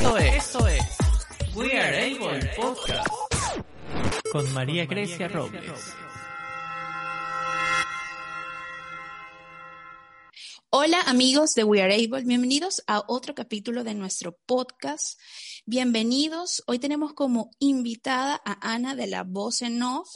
Esto 0.00 0.16
es, 0.16 0.34
esto 0.34 0.66
es 0.66 0.82
We 1.54 1.78
Are 1.78 2.14
Able 2.14 2.50
Podcast 2.56 3.06
con 4.32 4.50
María 4.54 4.86
Grecia 4.86 5.28
Robles. 5.28 5.94
Hola 10.70 11.02
amigos 11.02 11.52
de 11.52 11.64
We 11.64 11.82
Are 11.82 11.94
Able, 11.94 12.22
bienvenidos 12.24 12.82
a 12.86 13.04
otro 13.08 13.34
capítulo 13.34 13.84
de 13.84 13.92
nuestro 13.92 14.38
podcast. 14.46 15.20
Bienvenidos. 15.66 16.62
Hoy 16.66 16.78
tenemos 16.78 17.12
como 17.12 17.50
invitada 17.58 18.40
a 18.42 18.72
Ana 18.72 18.94
de 18.94 19.06
la 19.06 19.22
Voz 19.22 19.60
en 19.60 19.82
Off. 19.82 20.08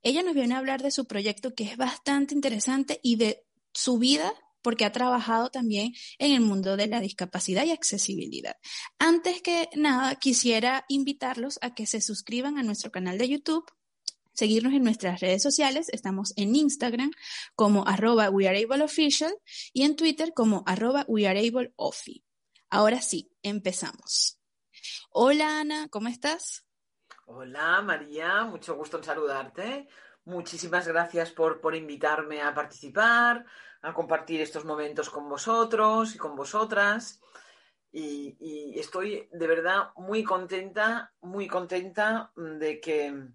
Ella 0.00 0.22
nos 0.22 0.32
viene 0.32 0.54
a 0.54 0.58
hablar 0.58 0.80
de 0.80 0.90
su 0.90 1.06
proyecto 1.06 1.54
que 1.54 1.64
es 1.64 1.76
bastante 1.76 2.32
interesante 2.32 2.98
y 3.02 3.16
de 3.16 3.44
su 3.74 3.98
vida 3.98 4.32
porque 4.68 4.84
ha 4.84 4.92
trabajado 4.92 5.48
también 5.48 5.94
en 6.18 6.32
el 6.32 6.42
mundo 6.42 6.76
de 6.76 6.88
la 6.88 7.00
discapacidad 7.00 7.64
y 7.64 7.70
accesibilidad. 7.70 8.54
Antes 8.98 9.40
que 9.40 9.70
nada, 9.74 10.14
quisiera 10.16 10.84
invitarlos 10.88 11.58
a 11.62 11.74
que 11.74 11.86
se 11.86 12.02
suscriban 12.02 12.58
a 12.58 12.62
nuestro 12.62 12.90
canal 12.90 13.16
de 13.16 13.30
YouTube, 13.30 13.64
seguirnos 14.34 14.74
en 14.74 14.84
nuestras 14.84 15.20
redes 15.20 15.42
sociales. 15.42 15.88
Estamos 15.90 16.34
en 16.36 16.54
Instagram 16.54 17.12
como 17.54 17.88
arroba 17.88 18.28
weareableofficial 18.28 19.34
y 19.72 19.84
en 19.84 19.96
Twitter 19.96 20.34
como 20.34 20.64
arroba 20.66 21.06
weareableofi. 21.08 22.22
Ahora 22.68 23.00
sí, 23.00 23.32
empezamos. 23.42 24.38
Hola 25.08 25.60
Ana, 25.60 25.88
¿cómo 25.88 26.08
estás? 26.08 26.66
Hola 27.24 27.80
María, 27.80 28.44
mucho 28.44 28.76
gusto 28.76 28.98
en 28.98 29.04
saludarte. 29.04 29.88
Muchísimas 30.26 30.86
gracias 30.86 31.30
por, 31.30 31.58
por 31.62 31.74
invitarme 31.74 32.42
a 32.42 32.52
participar, 32.52 33.46
a 33.82 33.92
compartir 33.92 34.40
estos 34.40 34.64
momentos 34.64 35.10
con 35.10 35.28
vosotros 35.28 36.14
y 36.14 36.18
con 36.18 36.36
vosotras. 36.36 37.20
Y, 37.90 38.36
y, 38.38 38.78
estoy 38.78 39.28
de 39.32 39.46
verdad 39.46 39.90
muy 39.96 40.22
contenta, 40.22 41.12
muy 41.20 41.46
contenta 41.46 42.32
de 42.36 42.80
que 42.80 43.28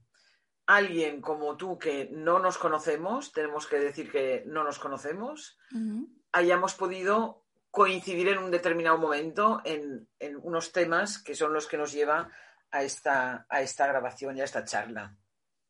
alguien 0.66 1.22
como 1.22 1.58
tú 1.58 1.78
que 1.78 2.10
no 2.12 2.40
nos 2.40 2.58
conocemos, 2.58 3.32
tenemos 3.32 3.68
que 3.68 3.80
decir 3.80 4.12
que 4.12 4.44
no 4.46 4.64
nos 4.64 4.80
conocemos, 4.80 5.58
uh 5.72 5.78
-huh. 5.78 6.08
hayamos 6.32 6.74
podido 6.76 7.44
coincidir 7.72 8.30
en 8.30 8.38
un 8.38 8.52
determinado 8.52 8.98
momento 8.98 9.62
en, 9.66 10.08
en, 10.20 10.38
unos 10.44 10.72
temas 10.72 11.18
que 11.18 11.34
son 11.34 11.54
los 11.54 11.68
que 11.68 11.78
nos 11.78 11.92
lleva 11.92 12.30
a 12.70 12.84
esta, 12.84 13.48
a 13.50 13.62
esta 13.62 13.88
grabación 13.88 14.38
y 14.38 14.42
a 14.42 14.44
esta 14.44 14.64
charla. 14.64 15.18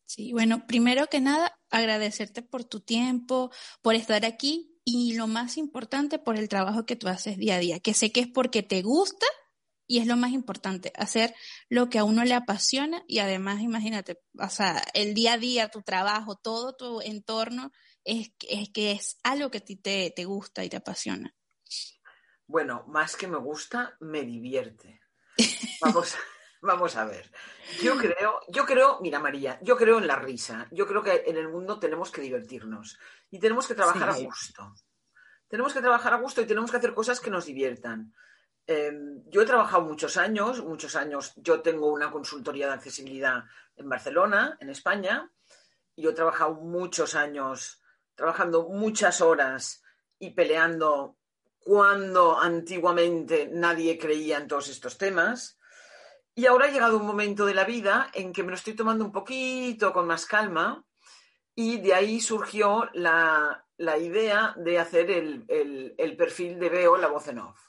Sí, 0.05 0.33
bueno, 0.33 0.67
primero 0.67 1.07
que 1.07 1.21
nada, 1.21 1.57
agradecerte 1.73 2.43
por 2.43 2.63
tu 2.63 2.79
tiempo, 2.79 3.51
por 3.81 3.95
estar 3.95 4.25
aquí 4.25 4.79
y 4.85 5.15
lo 5.15 5.27
más 5.27 5.57
importante, 5.57 6.19
por 6.19 6.37
el 6.37 6.47
trabajo 6.47 6.85
que 6.85 6.95
tú 6.95 7.07
haces 7.07 7.37
día 7.37 7.55
a 7.55 7.59
día, 7.59 7.79
que 7.79 7.93
sé 7.93 8.11
que 8.11 8.21
es 8.21 8.27
porque 8.27 8.61
te 8.61 8.81
gusta 8.81 9.25
y 9.87 9.99
es 9.99 10.07
lo 10.07 10.15
más 10.15 10.31
importante, 10.31 10.93
hacer 10.95 11.33
lo 11.69 11.89
que 11.89 11.99
a 11.99 12.03
uno 12.03 12.23
le 12.23 12.35
apasiona 12.35 13.03
y 13.07 13.19
además, 13.19 13.61
imagínate, 13.61 14.21
o 14.39 14.49
sea, 14.49 14.83
el 14.93 15.13
día 15.13 15.33
a 15.33 15.37
día, 15.37 15.69
tu 15.69 15.81
trabajo, 15.81 16.35
todo 16.35 16.75
tu 16.75 17.01
entorno, 17.01 17.71
es, 18.03 18.31
es 18.47 18.69
que 18.69 18.91
es 18.91 19.17
algo 19.23 19.49
que 19.49 19.57
a 19.57 19.65
ti 19.65 19.75
te, 19.75 20.13
te 20.15 20.25
gusta 20.25 20.63
y 20.63 20.69
te 20.69 20.77
apasiona. 20.77 21.35
Bueno, 22.45 22.83
más 22.87 23.15
que 23.15 23.27
me 23.27 23.37
gusta, 23.37 23.97
me 23.99 24.23
divierte. 24.23 25.01
Vamos, 25.81 26.15
vamos 26.63 26.95
a 26.95 27.05
ver. 27.05 27.29
Yo 27.81 27.97
creo, 27.97 28.39
yo 28.47 28.65
creo, 28.65 28.99
mira 29.01 29.19
María, 29.19 29.59
yo 29.61 29.77
creo 29.77 29.99
en 29.99 30.07
la 30.07 30.15
risa. 30.15 30.67
Yo 30.71 30.87
creo 30.87 31.03
que 31.03 31.23
en 31.27 31.37
el 31.37 31.49
mundo 31.49 31.79
tenemos 31.79 32.09
que 32.11 32.21
divertirnos 32.21 32.97
y 33.29 33.39
tenemos 33.39 33.67
que 33.67 33.75
trabajar 33.75 34.13
sí. 34.13 34.23
a 34.23 34.25
gusto. 34.25 34.73
Tenemos 35.47 35.73
que 35.73 35.81
trabajar 35.81 36.13
a 36.13 36.17
gusto 36.17 36.41
y 36.41 36.45
tenemos 36.45 36.71
que 36.71 36.77
hacer 36.77 36.93
cosas 36.93 37.19
que 37.19 37.29
nos 37.29 37.45
diviertan. 37.45 38.13
Eh, 38.65 38.91
yo 39.27 39.41
he 39.41 39.45
trabajado 39.45 39.83
muchos 39.83 40.17
años, 40.17 40.63
muchos 40.63 40.95
años. 40.95 41.33
Yo 41.35 41.61
tengo 41.61 41.91
una 41.91 42.09
consultoría 42.09 42.67
de 42.67 42.73
accesibilidad 42.73 43.43
en 43.75 43.89
Barcelona, 43.89 44.57
en 44.59 44.69
España, 44.69 45.29
y 45.95 46.03
yo 46.03 46.11
he 46.11 46.13
trabajado 46.13 46.55
muchos 46.55 47.13
años, 47.13 47.83
trabajando 48.15 48.69
muchas 48.69 49.21
horas 49.21 49.83
y 50.17 50.31
peleando 50.31 51.17
cuando 51.59 52.39
antiguamente 52.39 53.49
nadie 53.51 53.97
creía 53.97 54.37
en 54.37 54.47
todos 54.47 54.69
estos 54.69 54.97
temas. 54.97 55.59
Y 56.35 56.45
ahora 56.47 56.65
ha 56.65 56.71
llegado 56.71 56.97
un 56.97 57.05
momento 57.05 57.45
de 57.45 57.53
la 57.53 57.63
vida 57.63 58.09
en 58.13 58.33
que 58.33 58.43
me 58.43 58.49
lo 58.49 58.55
estoy 58.55 58.73
tomando 58.73 59.05
un 59.05 59.11
poquito 59.11 59.93
con 59.93 60.07
más 60.07 60.25
calma 60.25 60.83
y 61.55 61.79
de 61.79 61.93
ahí 61.93 62.19
surgió 62.19 62.89
la, 62.93 63.67
la 63.77 63.97
idea 63.97 64.55
de 64.57 64.79
hacer 64.79 65.11
el, 65.11 65.45
el, 65.97 66.17
perfil 66.17 66.59
de 66.59 66.69
Veo, 66.69 66.97
la 66.97 67.07
voz 67.07 67.27
en 67.27 67.39
off. 67.39 67.59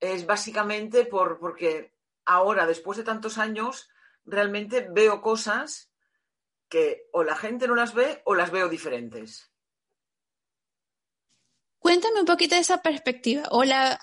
Es 0.00 0.26
básicamente 0.26 1.04
por, 1.04 1.38
porque 1.38 1.94
ahora, 2.24 2.66
después 2.66 2.98
de 2.98 3.04
tantos 3.04 3.38
años, 3.38 3.88
realmente 4.24 4.88
veo 4.90 5.20
cosas 5.20 5.92
que 6.68 7.08
o 7.12 7.22
la 7.22 7.36
gente 7.36 7.68
no 7.68 7.74
las 7.74 7.94
ve 7.94 8.22
o 8.24 8.34
las 8.34 8.50
veo 8.50 8.68
diferentes. 8.68 9.52
Cuéntame 11.78 12.20
un 12.20 12.26
poquito 12.26 12.54
de 12.54 12.62
esa 12.62 12.82
perspectiva, 12.82 13.44
o 13.50 13.62
la 13.62 14.00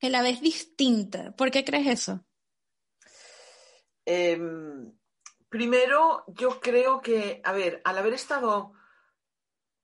que 0.00 0.10
la 0.10 0.22
ves 0.22 0.40
distinta. 0.40 1.36
¿Por 1.36 1.50
qué 1.50 1.64
crees 1.64 1.86
eso? 1.86 2.24
Eh, 4.04 4.40
primero, 5.48 6.24
yo 6.28 6.60
creo 6.60 7.00
que, 7.00 7.40
a 7.44 7.52
ver, 7.52 7.80
al 7.84 7.98
haber 7.98 8.14
estado 8.14 8.72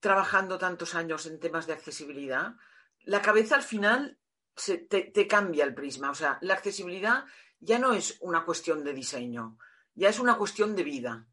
trabajando 0.00 0.58
tantos 0.58 0.94
años 0.94 1.26
en 1.26 1.40
temas 1.40 1.66
de 1.66 1.72
accesibilidad, 1.72 2.54
la 3.00 3.22
cabeza 3.22 3.56
al 3.56 3.62
final 3.62 4.18
se, 4.56 4.78
te, 4.78 5.02
te, 5.02 5.26
cambia 5.26 5.64
el 5.64 5.74
prisma. 5.74 6.10
O 6.10 6.14
sea, 6.14 6.38
la 6.40 6.54
accesibilidad 6.54 7.24
ya 7.60 7.78
no 7.78 7.92
es 7.92 8.18
una 8.20 8.44
cuestión 8.44 8.84
de 8.84 8.92
diseño, 8.92 9.58
ya 9.94 10.08
es 10.08 10.18
una 10.18 10.36
cuestión 10.36 10.76
de 10.76 10.84
vida. 10.84 11.26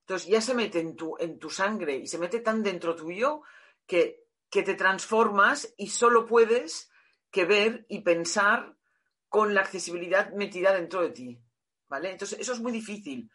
Entonces 0.00 0.28
ya 0.28 0.40
se 0.40 0.54
mete 0.54 0.78
en 0.80 0.94
tu, 0.94 1.16
en 1.18 1.38
tu 1.38 1.50
sangre 1.50 1.96
y 1.96 2.06
se 2.06 2.18
mete 2.18 2.40
tan 2.40 2.62
dentro 2.62 2.94
tuyo 2.94 3.42
que, 3.86 4.24
que 4.48 4.62
te 4.62 4.74
transformas 4.74 5.74
y 5.76 5.88
solo 5.88 6.26
puedes 6.26 6.90
que 7.30 7.44
ver 7.44 7.86
y 7.88 8.02
pensar 8.02 8.76
con 9.28 9.52
la 9.52 9.62
accesibilidad 9.62 10.32
metida 10.32 10.72
dentro 10.72 11.02
de 11.02 11.10
ti. 11.10 11.42
¿Vale? 11.88 12.10
Entonces, 12.10 12.38
eso 12.40 12.52
es 12.52 12.60
muy 12.60 12.72
difícil, 12.72 13.30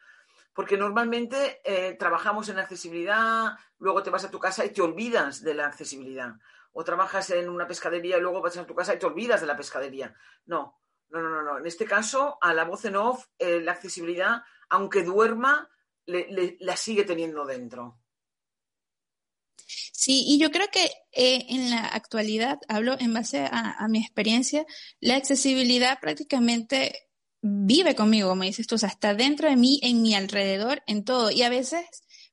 porque 0.53 0.78
normalmente 0.78 1.62
eh, 1.63 1.95
trabajamos 1.97 2.50
en 2.50 2.59
accesibilidad, 2.59 3.57
luego 3.79 4.03
te 4.03 4.09
vas 4.09 4.25
a 4.25 4.31
tu 4.31 4.39
casa 4.39 4.66
y 4.66 4.69
te 4.72 4.81
olvidas 4.81 5.41
de 5.41 5.53
la 5.53 5.67
accesibilidad. 5.67 6.34
O 6.73 6.84
trabajas 6.84 7.29
en 7.31 7.50
una 7.50 7.67
pescadería 7.67 8.17
y 8.17 8.22
luego 8.22 8.41
vas 8.41 8.57
a 8.57 8.66
tu 8.66 8.75
casa 8.75 8.94
y 8.94 9.00
te 9.00 9.06
olvidas 9.06 9.41
de 9.41 9.47
la 9.47 9.57
pescadería. 9.57 10.13
No, 10.45 10.81
no, 11.09 11.22
no, 11.22 11.41
no. 11.41 11.57
En 11.57 11.66
este 11.66 11.85
caso, 11.85 12.38
a 12.41 12.53
la 12.53 12.63
voz 12.66 12.85
en 12.85 12.95
off, 12.95 13.25
eh, 13.38 13.59
la 13.61 13.73
accesibilidad, 13.73 14.44
aunque 14.69 15.03
duerma, 15.03 15.69
le, 16.06 16.57
la 16.59 16.75
sigue 16.78 17.03
teniendo 17.03 17.45
dentro. 17.45 18.00
Sí, 20.01 20.23
y 20.25 20.40
yo 20.40 20.50
creo 20.50 20.67
que 20.72 20.85
eh, 21.11 21.45
en 21.50 21.69
la 21.69 21.85
actualidad, 21.85 22.59
hablo 22.67 22.97
en 23.00 23.13
base 23.13 23.47
a, 23.51 23.88
mi 23.88 24.00
experiencia, 24.00 24.66
la 25.00 25.16
accesibilidad 25.16 26.00
prácticamente 26.00 27.10
vive 27.41 27.96
conmigo, 27.96 28.29
como 28.29 28.44
dices 28.44 28.68
tú, 28.68 28.75
o 28.75 28.78
sea, 28.78 28.90
está 28.90 29.13
dentro 29.13 29.50
de 29.50 29.56
mí, 29.56 29.79
en 29.84 30.02
mi 30.02 30.13
alrededor, 30.16 30.84
en 30.88 31.03
todo. 31.03 31.31
Y 31.31 31.41
a 31.44 31.50
veces, 31.50 31.85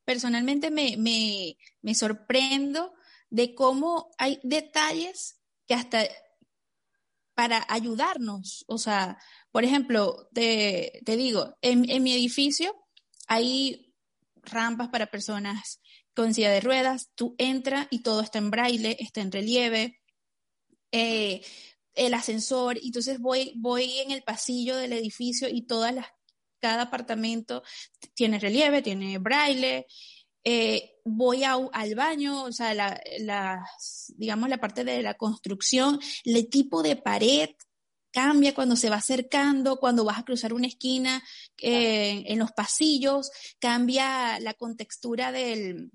personalmente, 0.04 0.70
me, 0.70 0.96
me, 0.96 1.56
me 1.82 1.94
sorprendo 1.94 2.92
de 3.30 3.54
cómo 3.54 4.10
hay 4.18 4.40
detalles 4.42 5.40
que 5.66 5.74
hasta 5.74 6.06
para 7.34 7.64
ayudarnos, 7.68 8.64
o 8.66 8.78
sea, 8.78 9.16
por 9.52 9.62
ejemplo, 9.62 10.28
te, 10.34 11.00
te 11.04 11.16
digo, 11.16 11.56
en, 11.62 11.88
en 11.88 12.02
mi 12.02 12.12
edificio 12.12 12.74
hay 13.28 13.94
rampas 14.42 14.88
para 14.88 15.06
personas 15.06 15.80
con 16.14 16.34
silla 16.34 16.50
de 16.50 16.60
ruedas, 16.60 17.10
tú 17.14 17.36
entras 17.38 17.86
y 17.90 18.00
todo 18.02 18.22
está 18.22 18.38
en 18.38 18.50
braille, 18.50 18.96
está 18.98 19.20
en 19.20 19.30
relieve, 19.30 20.00
eh, 20.90 21.44
el 21.94 22.14
ascensor, 22.14 22.78
entonces 22.82 23.18
voy, 23.18 23.52
voy 23.56 23.98
en 23.98 24.10
el 24.10 24.22
pasillo 24.22 24.76
del 24.76 24.92
edificio 24.92 25.48
y 25.48 25.62
todas 25.62 25.94
las, 25.94 26.06
cada 26.60 26.82
apartamento 26.82 27.62
tiene 28.14 28.38
relieve, 28.38 28.82
tiene 28.82 29.18
braille, 29.18 29.86
eh, 30.44 30.96
voy 31.04 31.44
a, 31.44 31.54
al 31.54 31.94
baño, 31.94 32.44
o 32.44 32.52
sea, 32.52 32.74
la, 32.74 33.00
la, 33.20 33.64
digamos 34.16 34.48
la 34.48 34.58
parte 34.58 34.84
de 34.84 35.02
la 35.02 35.14
construcción, 35.14 35.98
el 36.24 36.48
tipo 36.48 36.82
de 36.82 36.96
pared 36.96 37.50
cambia 38.10 38.54
cuando 38.54 38.76
se 38.76 38.90
va 38.90 38.96
acercando, 38.96 39.78
cuando 39.78 40.04
vas 40.04 40.18
a 40.18 40.24
cruzar 40.24 40.52
una 40.52 40.66
esquina, 40.66 41.22
eh, 41.58 42.24
en 42.26 42.38
los 42.38 42.52
pasillos, 42.52 43.30
cambia 43.58 44.40
la 44.40 44.54
contextura 44.54 45.32
del, 45.32 45.90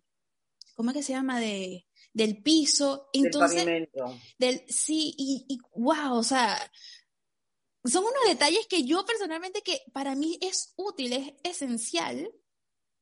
¿cómo 0.76 0.92
es 0.92 0.98
que 0.98 1.04
se 1.04 1.14
llama? 1.14 1.40
De, 1.40 1.86
del 2.14 2.42
piso. 2.42 3.10
Entonces, 3.12 3.66
del 3.66 3.88
pavimento. 3.88 4.22
Del, 4.38 4.64
sí, 4.70 5.14
y, 5.18 5.46
y 5.50 5.60
wow, 5.76 6.14
o 6.14 6.24
sea, 6.24 6.58
son 7.84 8.04
unos 8.04 8.24
detalles 8.28 8.66
que 8.68 8.84
yo 8.84 9.06
personalmente 9.06 9.62
que 9.62 9.82
para 9.92 10.16
mí 10.16 10.38
es 10.42 10.74
útil, 10.78 11.14
es 11.14 11.34
esencial. 11.44 12.32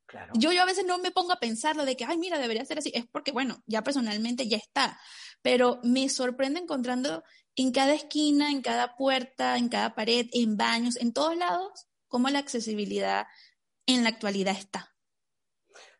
Claro. 0.06 0.32
Yo, 0.36 0.52
yo 0.52 0.62
a 0.62 0.66
veces 0.66 0.84
no 0.84 0.98
me 0.98 1.10
pongo 1.10 1.32
a 1.32 1.40
pensarlo 1.40 1.84
de 1.84 1.96
que, 1.96 2.04
ay, 2.04 2.18
mira, 2.18 2.38
debería 2.38 2.64
ser 2.64 2.78
así. 2.78 2.90
Es 2.94 3.06
porque, 3.06 3.32
bueno, 3.32 3.62
ya 3.66 3.82
personalmente 3.82 4.48
ya 4.48 4.56
está. 4.56 4.98
Pero 5.40 5.80
me 5.84 6.08
sorprende 6.08 6.60
encontrando 6.60 7.22
en 7.54 7.72
cada 7.72 7.94
esquina, 7.94 8.50
en 8.50 8.60
cada 8.60 8.96
puerta, 8.96 9.56
en 9.56 9.68
cada 9.68 9.94
pared, 9.94 10.26
en 10.32 10.56
baños, 10.56 10.96
en 10.96 11.12
todos 11.12 11.36
lados, 11.36 11.86
cómo 12.08 12.28
la 12.28 12.40
accesibilidad 12.40 13.26
en 13.86 14.02
la 14.02 14.10
actualidad 14.10 14.56
está. 14.56 14.94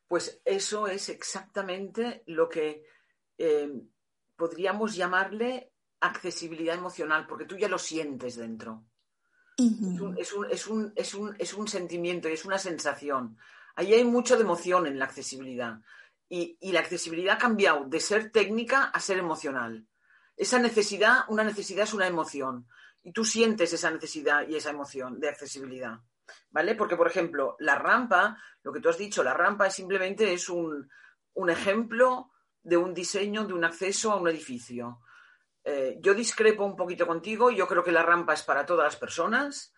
Pues 0.09 0.43
eso 0.45 0.89
es 0.89 1.09
exactamente 1.09 2.23
lo 2.27 2.49
que 2.49 2.85
eh, 3.45 3.69
podríamos 4.37 4.95
llamarle 4.95 5.73
accesibilidad 5.99 6.77
emocional, 6.77 7.27
porque 7.27 7.45
tú 7.45 7.57
ya 7.57 7.69
lo 7.69 7.77
sientes 7.77 8.37
dentro. 8.37 8.85
es, 10.17 10.33
un, 11.53 11.69
sentimiento 11.69 12.29
y 12.29 12.35
es 12.35 12.45
una 12.45 12.59
sensación. 12.59 13.37
Ahí 13.75 13.95
hay 13.95 14.05
mucho 14.05 14.37
de 14.37 14.43
emoción 14.43 14.87
en 14.87 14.97
la 14.97 15.07
accesibilidad. 15.07 15.81
Y, 16.29 16.57
y, 16.61 16.71
la 16.71 16.81
accesibilidad 16.81 17.35
ha 17.35 17.39
cambiado 17.39 17.85
de 17.85 17.99
ser 17.99 18.31
técnica 18.31 18.85
a 18.85 19.01
ser 19.01 19.19
emocional. 19.19 19.89
Esa 20.37 20.61
necesidad, 20.61 21.25
una 21.29 21.43
necesidad 21.43 21.83
es 21.83 21.95
una 21.95 22.07
emoción. 22.07 22.69
Y 23.03 23.11
tú 23.11 23.25
sientes 23.25 23.73
esa 23.73 23.91
necesidad 23.91 24.47
y 24.47 24.55
esa 24.55 24.71
emoción 24.71 25.19
de 25.19 25.31
accesibilidad. 25.31 25.99
¿Vale? 26.51 26.77
Porque, 26.77 26.97
por 26.97 27.09
ejemplo, 27.09 27.57
la 27.59 27.75
rampa, 27.75 28.39
lo 28.63 28.73
que 28.73 28.79
tú 28.79 28.89
has 28.89 28.99
dicho, 28.99 29.25
la 29.25 29.35
rampa 29.35 29.67
es 29.67 29.75
simplemente 29.75 30.33
es 30.33 30.49
un, 30.49 30.89
un 31.35 31.51
ejemplo 31.51 32.31
de 32.63 32.77
un 32.77 32.95
diseño, 32.95 33.45
de 33.45 33.53
un 33.53 33.65
acceso 33.65 34.13
a 34.13 34.17
un 34.17 34.29
edificio. 34.29 35.01
Eh, 35.65 35.99
yo 36.01 36.15
discrepo 36.15 36.65
un 36.65 36.75
poquito 36.75 37.07
contigo, 37.07 37.51
yo 37.51 37.69
creo 37.69 37.85
que 37.85 37.93
la 37.93 38.03
rampa 38.03 38.35
es 38.35 38.43
para 38.43 38.67
todas 38.67 38.85
las 38.85 38.97
personas, 38.97 39.73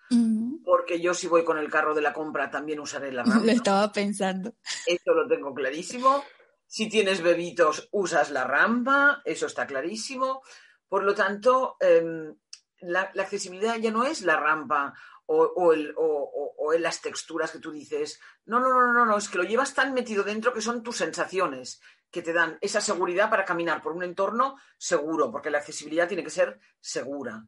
porque 0.65 1.01
yo 1.01 1.13
si 1.13 1.27
voy 1.27 1.45
con 1.45 1.59
el 1.59 1.71
carro 1.71 1.95
de 1.95 2.01
la 2.01 2.13
compra 2.13 2.51
también 2.51 2.81
usaré 2.81 3.13
la 3.13 3.23
rampa. 3.23 3.45
Lo 3.45 3.53
estaba 3.53 3.93
pensando. 3.93 4.55
Eso 4.87 5.13
lo 5.13 5.27
tengo 5.27 5.53
clarísimo. 5.53 6.25
Si 6.67 6.89
tienes 6.89 7.23
bebitos, 7.23 7.89
usas 7.93 8.31
la 8.31 8.45
rampa, 8.45 9.23
eso 9.25 9.47
está 9.47 9.67
clarísimo. 9.67 10.43
Por 10.89 11.05
lo 11.05 11.15
tanto, 11.15 11.77
em, 11.81 12.35
la, 12.81 13.13
accesibilidad 13.19 13.77
ya 13.77 13.91
no 13.91 14.05
es 14.05 14.23
la 14.23 14.37
rampa 14.37 14.95
o, 15.27 15.73
en 15.75 16.83
las 16.83 17.01
texturas 17.03 17.51
que 17.51 17.59
tú 17.59 17.71
dices. 17.71 18.21
No, 18.47 18.61
no, 18.61 18.69
no, 18.69 18.93
no, 18.93 19.05
no, 19.05 19.17
es 19.19 19.29
que 19.29 19.39
lo 19.39 19.45
llevas 19.45 19.75
tan 19.75 19.93
metido 19.93 20.25
dentro 20.25 20.53
que 20.53 20.63
son 20.63 20.83
tus 20.83 20.97
sensaciones 20.97 21.81
que 22.15 22.23
te 22.23 22.33
dan 22.33 22.57
esa 22.61 22.81
seguridad 22.81 23.29
para 23.29 23.45
caminar 23.45 23.83
por 23.83 23.91
un 23.91 24.05
entorno 24.05 24.57
seguro, 24.79 25.33
porque 25.33 25.51
la 25.51 25.59
accesibilidad 25.59 26.07
tiene 26.07 26.23
que 26.23 26.31
ser 26.31 26.61
segura. 26.81 27.45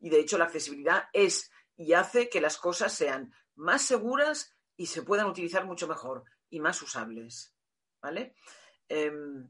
Y 0.00 0.10
de 0.10 0.18
hecho 0.18 0.36
la 0.36 0.46
accesibilidad 0.46 1.04
es 1.12 1.48
y 1.76 1.92
hace 1.92 2.28
que 2.28 2.40
las 2.40 2.56
cosas 2.56 2.92
sean 2.92 3.32
más 3.54 3.82
seguras 3.82 4.52
y 4.76 4.86
se 4.86 5.02
puedan 5.02 5.28
utilizar 5.28 5.64
mucho 5.64 5.86
mejor 5.86 6.24
y 6.48 6.58
más 6.58 6.82
usables. 6.82 7.54
¿Vale? 8.02 8.34
Em, 8.88 9.48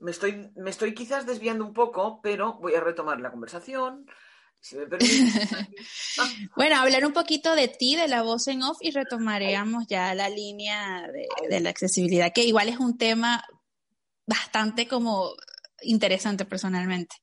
me, 0.00 0.10
estoy, 0.10 0.50
me 0.56 0.70
estoy 0.70 0.92
quizás 0.92 1.24
desviando 1.24 1.64
un 1.64 1.72
poco, 1.72 2.20
pero 2.20 2.54
voy 2.54 2.74
a 2.74 2.80
retomar 2.80 3.20
la 3.20 3.30
conversación. 3.30 4.10
Si 4.60 4.76
me 4.76 4.86
bueno, 6.56 6.76
hablar 6.80 7.06
un 7.06 7.12
poquito 7.12 7.54
de 7.54 7.68
ti, 7.68 7.94
de 7.94 8.08
la 8.08 8.22
voz 8.22 8.48
en 8.48 8.64
off, 8.64 8.78
y 8.80 8.90
retomaremos 8.90 9.86
ya 9.86 10.12
la 10.16 10.28
línea 10.28 11.08
de 11.48 11.60
la 11.60 11.70
accesibilidad, 11.70 12.32
que 12.34 12.42
igual 12.42 12.68
es 12.68 12.80
un 12.80 12.98
tema 12.98 13.44
bastante 14.30 14.86
como 14.86 15.34
interesante 15.82 16.44
personalmente. 16.44 17.16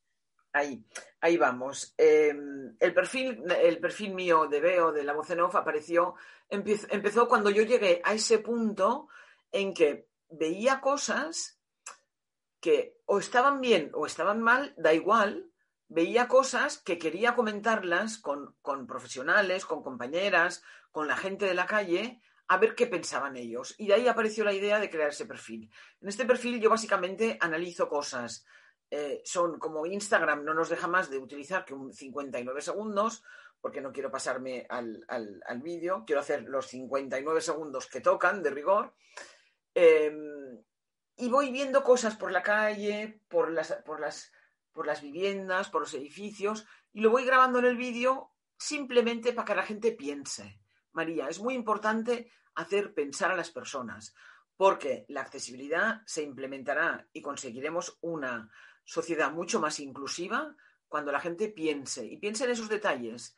Ahí, 0.52 0.84
ahí 1.22 1.38
vamos. 1.38 1.94
Em, 1.98 2.76
el, 2.80 2.94
perfil, 2.94 3.44
el 3.62 3.80
perfil 3.80 4.14
mío 4.14 4.48
de 4.48 4.60
Veo, 4.60 4.92
de 4.92 5.04
la 5.04 5.14
voz 5.14 5.30
en 5.30 5.42
off, 5.42 5.56
apareció, 5.56 6.16
empezó 6.50 7.28
cuando 7.28 7.50
yo 7.50 7.64
llegué 7.64 8.02
a 8.04 8.14
ese 8.14 8.40
punto 8.40 9.08
en 9.52 9.74
que 9.74 10.10
veía 10.30 10.82
cosas 10.82 11.60
que 12.60 12.98
o 13.06 13.20
estaban 13.20 13.62
bien 13.62 13.92
o 13.94 14.06
estaban 14.06 14.42
mal, 14.42 14.74
da 14.78 14.94
igual, 14.94 15.52
veía 15.88 16.28
cosas 16.28 16.80
que 16.80 16.98
quería 16.98 17.36
comentarlas 17.36 18.18
con, 18.18 18.56
con 18.62 18.88
profesionales, 18.88 19.66
con 19.66 19.84
compañeras, 19.84 20.64
con 20.92 21.08
la 21.08 21.16
gente 21.16 21.46
de 21.46 21.54
la 21.54 21.68
calle, 21.68 22.22
a 22.48 22.58
ver 22.58 22.76
qué 22.76 22.88
pensaban 22.88 23.36
ellos. 23.36 23.76
Y 23.78 23.88
de 23.88 23.96
ahí 23.96 24.08
apareció 24.08 24.44
la 24.44 24.54
idea 24.54 24.80
de 24.80 24.90
crear 24.90 25.10
ese 25.10 25.26
perfil. 25.26 25.70
En 26.02 26.10
este 26.10 26.26
perfil 26.26 26.60
yo 26.60 26.70
básicamente 26.70 27.38
analizo 27.42 27.90
cosas. 27.90 28.46
Eh, 28.90 29.22
son 29.26 29.60
como 29.60 29.86
Instagram 29.86 30.46
no 30.46 30.54
nos 30.54 30.70
deja 30.70 30.88
más 30.88 31.10
de 31.10 31.18
utilizar 31.18 31.66
que 31.66 31.74
un 31.74 31.94
59 31.94 32.62
segundos, 32.62 33.24
porque 33.60 33.82
no 33.82 33.92
quiero 33.92 34.10
pasarme 34.10 34.66
al, 34.70 35.04
vídeo, 35.62 36.04
quiero 36.06 36.22
hacer 36.22 36.44
los 36.44 36.68
59 36.68 37.42
segundos 37.42 37.88
que 37.88 38.02
tocan 38.02 38.42
de 38.42 38.50
rigor. 38.50 38.96
Em, 39.74 40.64
y 41.18 41.30
voy 41.30 41.52
viendo 41.52 41.84
cosas 41.84 42.16
por 42.16 42.32
la 42.32 42.44
calle, 42.44 43.22
por 43.28 43.52
las, 43.52 43.74
por, 43.86 44.00
las, 44.00 44.32
por 44.72 44.88
las 44.88 45.02
viviendas, 45.02 45.70
por 45.70 45.82
los 45.82 45.94
edificios, 45.94 46.66
y 46.94 47.02
lo 47.02 47.10
voy 47.10 47.26
grabando 47.26 47.60
en 47.60 47.66
el 47.66 47.78
vídeo 47.78 48.32
simplemente 48.58 49.34
para 49.34 49.46
que 49.46 49.56
la 49.56 49.64
gente 49.64 49.92
piense. 49.92 50.60
María, 50.98 51.30
es 51.30 51.40
muy 51.40 51.54
importante 51.54 52.32
hacer 52.56 52.96
pensar 52.96 53.32
a 53.32 53.36
las 53.36 53.52
personas, 53.52 54.16
porque 54.58 55.06
la 55.10 55.22
accesibilidad 55.22 56.02
se 56.08 56.24
implementará 56.24 57.08
y 57.14 57.22
conseguiremos 57.22 58.00
una 58.02 58.50
sociedad 58.84 59.32
mucho 59.32 59.60
más 59.60 59.80
inclusiva 59.80 60.56
cuando 60.88 61.12
la 61.12 61.20
gente 61.20 61.50
piense 61.50 62.04
y 62.04 62.18
piense 62.18 62.46
en 62.46 62.52
esos 62.52 62.68
detalles. 62.68 63.36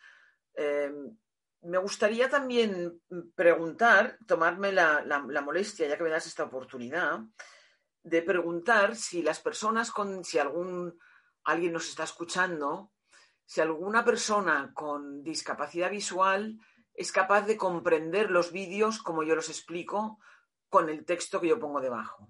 Em, 0.54 1.18
me 1.64 1.78
gustaría 1.80 2.30
también 2.30 3.02
preguntar, 3.36 4.18
tomarme 4.26 4.72
la, 4.72 5.42
molestia, 5.44 5.88
ya 5.88 5.98
que 5.98 6.04
me 6.04 6.10
das 6.10 6.28
esta 6.28 6.46
oportunidad, 6.46 7.20
de 8.04 8.22
preguntar 8.22 8.96
si 8.96 9.22
las 9.22 9.42
personas 9.42 9.92
con, 9.92 10.24
si 10.24 10.40
algún, 10.40 10.98
alguien 11.44 11.74
nos 11.74 11.90
está 11.90 12.06
escuchando, 12.06 12.94
si 13.46 13.60
alguna 13.60 14.06
persona 14.06 14.72
con 14.74 15.24
discapacidad 15.24 15.92
visual 15.92 16.58
es 17.00 17.14
capaz 17.14 17.44
de 17.44 17.56
comprender 17.56 18.30
los 18.30 18.52
vídeos 18.52 19.02
como 19.02 19.24
yo 19.24 19.34
los 19.34 19.48
explico 19.48 20.20
con 20.68 20.90
el 20.90 21.06
texto 21.06 21.40
que 21.40 21.48
yo 21.48 21.58
pongo 21.58 21.80
debajo. 21.80 22.30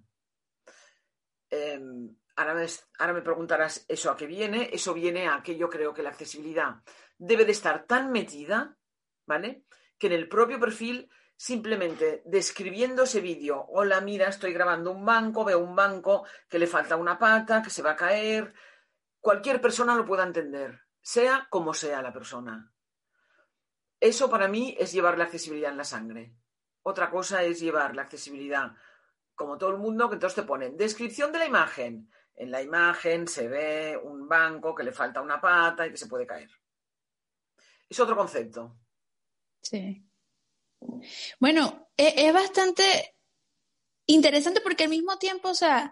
Em, 1.50 2.16
ahora, 2.36 3.14
me, 3.14 3.22
preguntarás 3.24 3.84
eso 3.88 4.12
a 4.12 4.16
qué 4.16 4.28
viene. 4.28 4.70
Eso 4.72 4.94
viene 4.94 5.28
a 5.28 5.42
que 5.42 5.58
yo 5.58 5.72
creo 5.72 5.92
que 5.92 6.04
la 6.04 6.10
accesibilidad 6.10 6.84
debe 7.18 7.46
de 7.46 7.52
estar 7.54 7.88
tan 7.88 8.12
metida, 8.12 8.78
¿vale? 9.26 9.64
Que 9.98 10.06
en 10.06 10.14
el 10.14 10.30
propio 10.30 10.60
perfil, 10.60 11.10
simplemente 11.36 12.22
describiendo 12.26 13.04
ese 13.04 13.22
vídeo, 13.22 13.66
hola, 13.70 14.02
mira, 14.02 14.28
estoy 14.28 14.54
grabando 14.54 14.92
un 14.92 15.04
banco, 15.04 15.44
veo 15.44 15.58
un 15.58 15.76
banco 15.76 16.28
que 16.48 16.60
le 16.60 16.68
falta 16.68 16.96
una 16.96 17.18
pata, 17.18 17.64
que 17.64 17.72
se 17.72 17.82
va 17.82 17.94
a 17.94 17.96
caer, 17.96 18.54
cualquier 19.20 19.60
persona 19.60 19.96
lo 19.96 20.06
pueda 20.06 20.26
entender, 20.26 20.80
sea 21.02 21.48
como 21.50 21.74
sea 21.74 22.04
la 22.04 22.14
persona. 22.14 22.72
Eso 24.00 24.30
para 24.30 24.48
mí 24.48 24.76
es 24.80 24.94
llevar 24.94 25.18
la 25.18 25.26
accesibilidad 25.26 25.72
en 25.72 25.78
la 25.78 25.84
sangre. 25.84 26.34
Otra 26.84 27.10
cosa 27.10 27.44
es 27.44 27.60
llevar 27.60 27.96
la 27.96 28.04
accesibilidad, 28.04 28.72
como 29.36 29.58
todo 29.58 29.72
el 29.72 29.78
mundo, 29.78 30.10
que 30.10 30.16
entonces 30.16 30.36
te 30.36 30.48
ponen 30.48 30.78
descripción 30.78 31.32
de 31.32 31.40
la 31.40 31.46
imagen. 31.46 32.10
En 32.36 32.52
la 32.52 32.62
imagen 32.62 33.28
se 33.28 33.50
ve 33.50 34.00
un 34.02 34.28
banco 34.28 34.74
que 34.74 34.84
le 34.84 34.94
falta 34.94 35.22
una 35.22 35.42
pata 35.42 35.86
y 35.86 35.92
que 35.92 35.98
se 35.98 36.08
puede 36.08 36.26
caer. 36.26 36.50
Es 37.90 38.00
otro 38.00 38.16
concepto. 38.16 38.78
Sí. 39.62 40.06
Bueno, 41.40 41.90
e, 41.98 42.28
es, 42.28 42.34
bastante 42.34 43.16
interesante 44.06 44.62
porque 44.62 44.86
al 44.86 44.90
mismo 44.90 45.18
tiempo, 45.18 45.50
o 45.50 45.56
sea, 45.56 45.92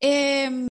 em, 0.00 0.66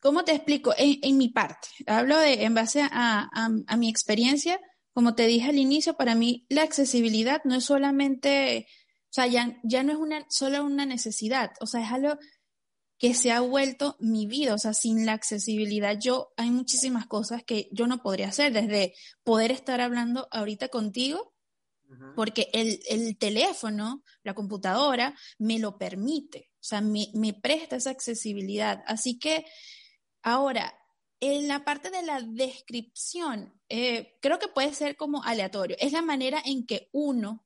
¿cómo 0.00 0.24
te 0.24 0.32
explico? 0.34 0.74
En, 0.76 1.16
mi 1.16 1.30
parte, 1.30 1.68
hablo 1.86 2.18
de, 2.18 2.44
en 2.44 2.54
base 2.54 2.82
a 2.82 3.76
mi 3.78 3.88
experiencia, 3.88 4.60
como 4.94 5.16
te 5.16 5.26
dije 5.26 5.50
al 5.50 5.58
inicio, 5.58 5.96
para 5.96 6.14
mí 6.14 6.46
la 6.48 6.62
accesibilidad 6.62 7.42
no 7.44 7.56
es 7.56 7.64
solamente, 7.64 8.68
o 9.10 9.12
sea, 9.12 9.26
ya, 9.26 9.60
ya 9.64 9.82
no 9.82 9.92
es 9.92 9.98
una, 9.98 10.24
solo 10.30 10.64
una 10.64 10.86
necesidad, 10.86 11.50
o 11.60 11.66
sea, 11.66 11.82
es 11.82 11.92
algo 11.92 12.16
que 12.96 13.12
se 13.12 13.32
ha 13.32 13.40
vuelto 13.40 13.96
mi 13.98 14.26
vida, 14.26 14.54
o 14.54 14.58
sea, 14.58 14.72
sin 14.72 15.04
la 15.04 15.12
accesibilidad 15.14 15.98
yo 16.00 16.32
hay 16.36 16.50
muchísimas 16.50 17.06
cosas 17.06 17.42
que 17.42 17.68
yo 17.72 17.88
no 17.88 18.02
podría 18.02 18.28
hacer, 18.28 18.52
desde 18.52 18.94
poder 19.24 19.50
estar 19.50 19.80
hablando 19.80 20.28
ahorita 20.30 20.68
contigo, 20.68 21.34
porque 22.16 22.48
el, 22.52 22.80
el, 22.88 23.16
teléfono, 23.18 24.02
la 24.22 24.34
computadora, 24.34 25.14
me 25.38 25.58
lo 25.58 25.76
permite, 25.76 26.50
o 26.54 26.64
sea, 26.64 26.80
me, 26.80 27.08
me 27.14 27.34
presta 27.34 27.76
esa 27.76 27.90
accesibilidad. 27.90 28.82
Así 28.86 29.18
que 29.18 29.44
ahora, 30.22 30.74
en 31.20 31.48
la 31.48 31.64
parte 31.64 31.90
de 31.90 32.02
la 32.02 32.20
descripción, 32.20 33.58
eh, 33.68 34.18
creo 34.20 34.38
que 34.38 34.48
puede 34.48 34.74
ser 34.74 34.96
como 34.96 35.22
aleatorio. 35.22 35.76
Es 35.78 35.92
la 35.92 36.02
manera 36.02 36.42
en 36.44 36.66
que 36.66 36.88
uno, 36.92 37.44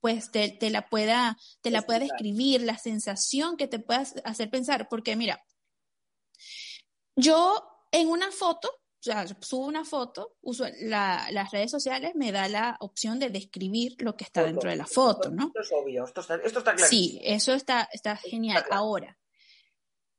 pues, 0.00 0.30
te, 0.30 0.58
la 0.70 0.88
pueda, 0.88 1.38
te 1.60 1.70
la 1.70 1.82
pueda 1.82 2.00
describir, 2.00 2.62
la 2.62 2.78
sensación 2.78 3.56
que 3.56 3.68
te 3.68 3.78
pueda 3.78 4.04
hacer 4.24 4.50
pensar. 4.50 4.88
Porque, 4.88 5.16
mira, 5.16 5.42
yo 7.16 7.86
en 7.90 8.08
una 8.08 8.30
foto, 8.30 8.68
o 8.68 9.02
sea, 9.02 9.26
subo 9.40 9.66
una 9.66 9.84
foto, 9.84 10.36
uso 10.42 10.66
las 10.80 11.50
redes 11.50 11.70
sociales, 11.70 12.12
me 12.14 12.32
da 12.32 12.48
la 12.48 12.76
opción 12.80 13.18
de 13.18 13.30
describir 13.30 13.96
lo 14.00 14.16
que 14.16 14.24
está 14.24 14.42
dentro 14.42 14.68
de 14.68 14.76
la 14.76 14.86
foto, 14.86 15.30
¿no? 15.30 15.46
Esto 15.46 15.60
es 15.60 15.72
obvio, 15.72 16.04
esto 16.04 16.20
está, 16.20 16.74
claro. 16.74 16.90
Sí, 16.90 17.20
eso 17.22 17.54
está, 17.54 17.88
está 17.92 18.16
genial. 18.16 18.64
Ahora, 18.70 19.16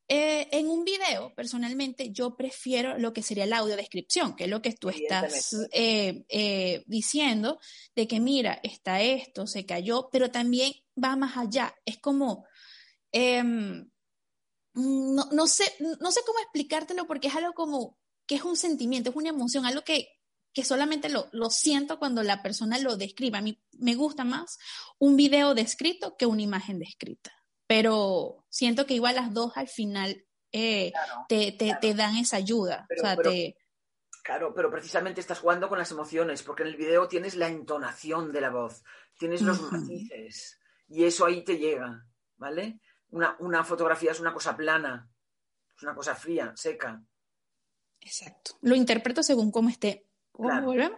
eh, 0.10 0.48
en 0.52 0.70
un 0.70 0.86
video, 0.86 1.34
personalmente, 1.36 2.12
yo 2.12 2.38
prefiero 2.38 2.98
lo 2.98 3.12
que 3.12 3.22
sería 3.22 3.46
la 3.46 3.58
audiodescripción, 3.58 4.36
que 4.36 4.46
es 4.46 4.50
lo 4.50 4.62
que 4.62 4.72
tú 4.74 4.88
estás 4.90 5.54
eh, 5.74 6.24
eh, 6.30 6.84
diciendo, 6.88 7.60
de 7.94 8.08
que 8.08 8.22
mira, 8.22 8.60
está 8.64 9.02
esto, 9.02 9.48
se 9.48 9.66
cayó, 9.66 10.10
pero 10.10 10.32
también 10.32 10.74
va 11.02 11.18
más 11.18 11.36
allá. 11.36 11.76
Es 11.84 11.98
como, 11.98 12.46
em, 13.12 13.90
no, 14.74 15.26
no, 15.32 15.48
sé, 15.48 15.66
no 16.00 16.12
sé 16.12 16.22
cómo 16.26 16.40
explicártelo 16.40 17.06
porque 17.06 17.28
es 17.28 17.36
algo 17.36 17.54
como 17.54 17.98
que 18.26 18.36
es 18.36 18.44
un 18.44 18.56
sentimiento, 18.56 19.10
es 19.10 19.16
una 19.16 19.30
emoción, 19.30 19.66
algo 19.66 19.82
que, 19.82 20.08
que 20.54 20.64
solamente 20.64 21.10
lo, 21.10 21.28
lo, 21.34 21.50
siento 21.50 22.00
cuando 22.00 22.24
la 22.24 22.42
persona 22.42 22.78
lo 22.80 22.96
describe. 22.96 23.38
A 23.38 23.42
mí 23.42 23.62
me 23.74 23.96
gusta 23.96 24.24
más 24.24 24.58
un 25.00 25.18
video 25.18 25.54
descrito 25.54 26.16
que 26.18 26.26
una 26.26 26.42
imagen 26.42 26.80
descrita, 26.80 27.32
pero 27.68 28.46
siento 28.50 28.86
que 28.86 28.96
igual 28.96 29.16
las 29.16 29.34
dos 29.34 29.56
al 29.56 29.68
final 29.68 30.26
eh, 30.52 30.94
te, 31.28 31.52
te, 31.52 31.78
te, 31.80 31.94
dan 31.94 32.16
esa 32.16 32.38
ayuda. 32.38 32.88
o 32.90 33.02
sea, 33.02 33.16
te... 33.18 33.58
Claro, 34.24 34.54
pero 34.54 34.72
precisamente 34.72 35.22
estás 35.22 35.40
jugando 35.40 35.70
con 35.70 35.78
las 35.78 35.92
emociones, 35.92 36.44
porque 36.44 36.64
en 36.64 36.70
el 36.70 36.76
video 36.76 37.08
tienes 37.08 37.36
la 37.36 37.48
entonación 37.48 38.32
de 38.32 38.42
la 38.42 38.50
voz, 38.50 38.84
tienes 39.18 39.42
los 39.42 39.72
matices, 39.72 40.60
y 40.88 41.06
eso 41.06 41.26
ahí 41.26 41.44
te 41.44 41.58
llega, 41.58 42.06
¿vale? 42.36 42.82
Una, 43.10 43.38
una 43.40 43.64
fotografía 43.64 44.12
es 44.12 44.20
una 44.20 44.34
cosa 44.34 44.58
plana, 44.58 45.10
es 45.76 45.84
una 45.84 45.96
cosa 45.96 46.14
fría, 46.16 46.52
seca. 46.56 47.02
Exacto. 48.02 48.58
Lo 48.62 48.76
interpreto 48.76 49.24
según 49.24 49.52
cómo 49.52 49.70
esté 49.70 50.07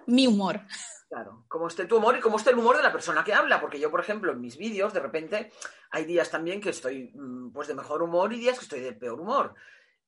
mi 0.07 0.27
humor. 0.27 0.61
Claro, 1.09 1.45
como 1.47 1.67
esté 1.67 1.85
tu 1.85 1.97
humor 1.97 2.17
y 2.17 2.21
como 2.21 2.37
esté 2.37 2.51
el 2.51 2.59
humor 2.59 2.77
de 2.77 2.83
la 2.83 2.91
persona 2.91 3.23
que 3.23 3.33
habla, 3.33 3.59
porque 3.59 3.79
yo, 3.79 3.89
por 3.89 3.99
ejemplo, 3.99 4.31
en 4.31 4.39
mis 4.39 4.57
vídeos, 4.57 4.93
de 4.93 4.99
repente, 4.99 5.51
hay 5.89 6.05
días 6.05 6.29
también 6.29 6.61
que 6.61 6.69
estoy 6.69 7.11
mm, 7.15 7.51
pues 7.51 7.67
de 7.67 7.73
mejor 7.73 8.03
humor 8.03 8.31
y 8.31 8.39
días 8.39 8.59
que 8.59 8.65
estoy 8.65 8.81
de 8.81 8.93
peor 8.93 9.19
humor. 9.19 9.55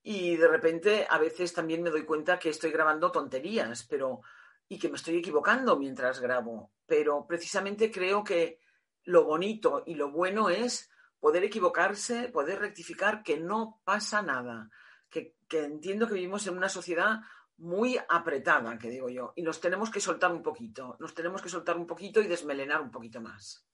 Y 0.04 0.36
de 0.36 0.48
repente, 0.48 1.08
a 1.10 1.18
veces 1.18 1.54
también 1.54 1.82
me 1.82 1.90
doy 1.90 2.06
cuenta 2.06 2.38
que 2.38 2.50
estoy 2.50 2.72
grabando 2.72 3.12
tonterías, 3.12 3.84
pero 3.90 4.22
y 4.68 4.78
que 4.78 4.90
me 4.90 4.96
estoy 4.96 5.18
equivocando 5.18 5.76
mientras 5.76 6.20
grabo. 6.20 6.72
Pero 6.86 7.26
precisamente 7.28 7.92
creo 7.92 8.24
que 8.24 8.60
lo 9.04 9.26
bonito 9.26 9.84
y 9.86 9.96
lo 9.96 10.12
bueno 10.12 10.50
es 10.50 10.92
poder 11.20 11.44
equivocarse, 11.44 12.30
poder 12.30 12.60
rectificar, 12.60 13.24
que 13.24 13.38
no 13.38 13.82
pasa 13.84 14.22
nada. 14.22 14.70
Que, 15.10 15.36
que 15.48 15.64
entiendo 15.64 16.08
que 16.08 16.14
vivimos 16.14 16.46
en 16.48 16.58
una 16.58 16.70
sociedad 16.70 17.22
muy 17.62 18.00
apretada, 18.10 18.78
que 18.80 18.90
digo 18.90 19.08
yo, 19.10 19.34
y 19.36 19.44
nos 19.44 19.62
tenemos 19.62 19.92
que 19.92 20.02
soltar 20.02 20.32
un 20.32 20.42
poquito, 20.42 20.98
nos 21.00 21.14
tenemos 21.14 21.42
que 21.42 21.50
soltar 21.50 21.78
un 21.78 21.86
poquito 21.86 22.20
y 22.20 22.28
desmelenar 22.28 22.82
un 22.82 22.90
poquito 22.90 23.22
más. 23.22 23.68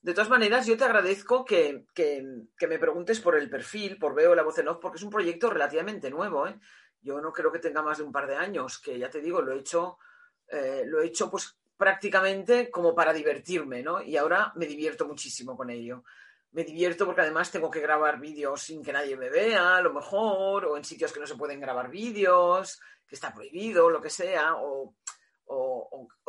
De 0.00 0.14
todas 0.14 0.30
maneras, 0.30 0.66
yo 0.66 0.78
te 0.78 0.84
agradezco 0.84 1.44
que, 1.44 1.84
me 1.96 2.78
preguntes 2.78 3.20
por 3.20 3.36
el 3.36 3.50
perfil, 3.50 3.98
por 3.98 4.14
Veo 4.14 4.34
la 4.34 4.42
voz 4.42 4.58
en 4.58 4.68
off, 4.68 4.78
porque 4.80 4.96
es 4.96 5.02
un 5.02 5.10
proyecto 5.10 5.50
relativamente 5.50 6.08
nuevo. 6.08 6.46
¿eh? 6.46 6.58
Yo 7.02 7.20
no 7.20 7.32
creo 7.32 7.52
que 7.52 7.58
tenga 7.58 7.82
más 7.82 7.98
de 7.98 8.04
un 8.04 8.12
par 8.12 8.26
de 8.26 8.36
años, 8.36 8.78
que 8.78 8.98
ya 8.98 9.10
te 9.10 9.20
digo, 9.20 9.42
lo 9.42 9.52
he 9.52 9.58
hecho, 9.58 9.98
eh, 10.48 10.84
lo 10.86 11.02
he 11.02 11.06
hecho 11.06 11.30
pues 11.30 11.58
prácticamente 11.76 12.70
como 12.70 12.94
para 12.94 13.12
divertirme, 13.12 13.82
¿no? 13.82 14.02
Y 14.02 14.16
ahora 14.16 14.52
me 14.56 14.64
divierto 14.64 15.06
muchísimo 15.06 15.54
con 15.54 15.68
ello. 15.68 16.04
Me 16.52 16.64
divierto 16.64 17.06
porque 17.06 17.20
además 17.20 17.50
tengo 17.50 17.70
que 17.70 17.80
grabar 17.80 18.18
vídeos 18.18 18.62
sin 18.62 18.82
que 18.82 18.92
nadie 18.92 19.16
me 19.16 19.30
vea, 19.30 19.76
a 19.76 19.82
lo 19.82 19.92
mejor, 19.92 20.66
o 20.66 20.76
en 20.76 20.84
sitios 20.84 21.12
que 21.12 21.20
no 21.20 21.26
se 21.26 21.36
pueden 21.36 21.60
grabar 21.60 21.88
vídeos, 21.90 22.80
que 23.06 23.14
está 23.14 23.32
prohibido, 23.32 23.90
lo 23.90 24.00
que 24.00 24.10
sea, 24.10 24.54
o, 24.56 24.94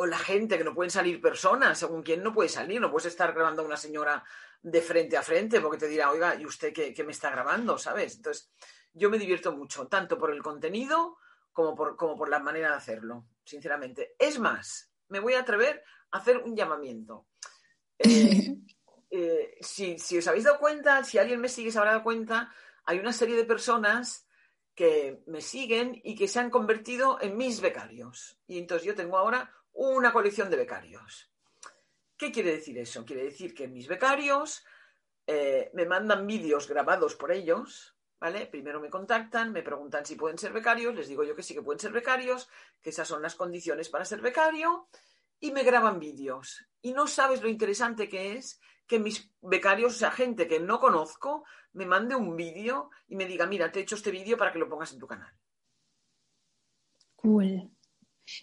la 0.06 0.18
gente, 0.18 0.58
que 0.58 0.64
no 0.64 0.74
pueden 0.74 0.90
salir 0.90 1.22
personas, 1.22 1.78
según 1.78 2.02
quien 2.02 2.24
no 2.24 2.34
puede 2.34 2.50
salir, 2.50 2.82
no 2.82 2.92
puedes 2.92 3.06
estar 3.06 3.34
grabando 3.34 3.62
a 3.62 3.66
una 3.66 3.78
señora 3.78 4.24
de 4.62 4.82
frente 4.82 5.16
a 5.16 5.22
frente 5.22 5.62
porque 5.62 5.78
te 5.78 5.88
dirá, 5.88 6.12
oiga, 6.12 6.36
¿y 6.36 6.46
usted 6.46 6.74
qué, 6.74 7.04
me 7.04 7.12
está 7.12 7.30
grabando? 7.30 7.78
¿Sabes? 7.78 8.16
Entonces, 8.16 8.52
yo 8.94 9.10
me 9.10 9.20
divierto 9.20 9.52
mucho, 9.56 9.88
tanto 9.88 10.18
por 10.18 10.32
el 10.32 10.42
contenido 10.42 11.18
como 11.52 11.76
por, 11.76 11.96
como 11.96 12.18
por 12.18 12.30
la 12.30 12.40
manera 12.40 12.70
de 12.70 12.78
hacerlo, 12.78 13.26
sinceramente. 13.44 14.16
Es 14.18 14.40
más, 14.40 14.92
me 15.10 15.20
voy 15.20 15.34
a 15.34 15.42
atrever 15.42 15.84
a 16.12 16.18
hacer 16.18 16.38
un 16.38 16.56
llamamiento. 16.56 17.28
Eh, 18.00 18.58
eh, 19.12 19.58
si, 19.60 20.00
si, 20.00 20.18
os 20.18 20.28
habéis 20.28 20.46
dado 20.46 20.58
cuenta, 20.58 21.04
si 21.04 21.18
alguien 21.18 21.42
me 21.42 21.50
sigue 21.50 21.72
se 21.72 21.78
habrá 21.78 21.92
dado 21.92 22.04
cuenta, 22.04 22.54
hay 22.86 22.98
una 22.98 23.12
serie 23.12 23.36
de 23.36 23.44
personas 23.44 24.26
que 24.74 25.22
me 25.28 25.42
siguen 25.42 26.00
y 26.04 26.16
que 26.16 26.30
se 26.30 26.40
han 26.40 26.50
convertido 26.50 27.20
en 27.22 27.36
mis 27.36 27.60
becarios. 27.60 28.40
Y 28.48 28.58
entonces 28.58 28.88
yo 28.88 28.96
tengo 28.96 29.18
ahora 29.18 29.52
una 29.74 30.14
colección 30.14 30.50
de 30.50 30.58
becarios. 30.58 31.30
¿Qué 32.18 32.32
quiere 32.32 32.52
decir 32.52 32.78
eso? 32.78 33.04
Quiere 33.06 33.24
decir 33.24 33.54
que 33.54 33.68
mis 33.68 33.88
becarios 33.88 34.64
eh, 35.28 35.72
me 35.74 35.86
mandan 35.86 36.26
vídeos 36.26 36.68
grabados 36.68 37.16
por 37.16 37.32
ellos, 37.32 37.96
¿vale? 38.20 38.46
Primero 38.46 38.80
me 38.80 38.90
contactan, 38.90 39.52
me 39.52 39.64
preguntan 39.64 40.06
si 40.06 40.16
pueden 40.16 40.38
ser 40.38 40.54
becarios, 40.54 40.96
les 40.96 41.08
digo 41.08 41.24
yo 41.24 41.36
que 41.36 41.44
sí 41.44 41.54
que 41.54 41.62
pueden 41.62 41.80
ser 41.80 41.92
becarios, 41.92 42.48
que 42.82 42.92
esas 42.92 43.08
son 43.08 43.22
las 43.22 43.36
condiciones 43.36 43.90
para 43.90 44.06
ser 44.06 44.22
becario, 44.22 44.88
y 45.40 45.52
me 45.52 45.64
graban 45.64 46.00
vídeos. 46.00 46.66
Y 46.82 46.94
no 46.94 47.08
sabes 47.08 47.42
lo 47.42 47.50
interesante 47.50 48.08
que 48.08 48.34
es 48.34 48.62
que 48.92 49.00
mis 49.00 49.32
becarios, 49.42 49.96
o 49.96 49.98
sea, 49.98 50.12
gente 50.12 50.50
que 50.50 50.60
no 50.60 50.82
conozco, 50.82 51.46
me 51.72 51.86
mande 51.86 52.14
un 52.14 52.36
vídeo 52.36 52.90
y 53.08 53.16
me 53.16 53.26
diga, 53.26 53.46
mira, 53.46 53.72
te 53.72 53.80
he 53.80 53.84
hecho 53.84 53.96
este 53.96 54.12
vídeo 54.12 54.38
para 54.38 54.52
que 54.52 54.60
lo 54.60 54.68
pongas 54.68 54.92
en 54.92 55.00
tu 55.00 55.08
canal. 55.08 55.34
Cool. 57.16 57.72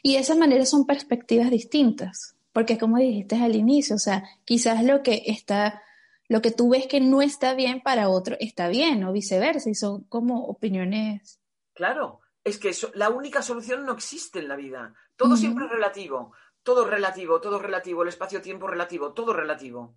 Y 0.03 0.15
de 0.15 0.21
esa 0.21 0.35
manera 0.35 0.65
son 0.65 0.87
perspectivas 0.87 1.51
distintas, 1.51 2.35
porque 2.55 2.79
como 2.79 2.97
dijiste 2.97 3.37
al 3.37 3.57
inicio, 3.57 3.97
o 3.97 3.99
sea, 3.99 4.25
quizás 4.47 4.83
lo 4.83 5.03
que 5.03 5.25
está, 5.27 5.83
lo 6.29 6.41
que 6.41 6.51
tú 6.51 6.71
ves 6.71 6.87
que 6.87 7.03
no 7.03 7.21
está 7.21 7.53
bien 7.53 7.83
para 7.83 8.09
otro 8.09 8.35
está 8.41 8.69
bien, 8.69 9.05
o 9.05 9.13
viceversa, 9.13 9.69
y 9.69 9.75
son 9.75 10.05
como 10.05 10.47
opiniones. 10.47 11.41
Claro, 11.75 12.21
es 12.43 12.57
que 12.57 12.75
la 12.95 13.11
única 13.11 13.43
solución 13.43 13.85
no 13.85 13.93
existe 13.93 14.39
en 14.39 14.49
la 14.49 14.57
vida. 14.57 14.95
Todo 15.15 15.37
siempre 15.37 15.67
es 15.67 15.73
relativo, 15.73 16.33
todo 16.63 16.87
relativo, 16.87 17.39
todo 17.39 17.59
relativo, 17.59 18.03
el 18.03 18.09
espacio-tiempo 18.09 18.67
relativo, 18.67 19.13
todo 19.13 19.35
relativo. 19.35 19.95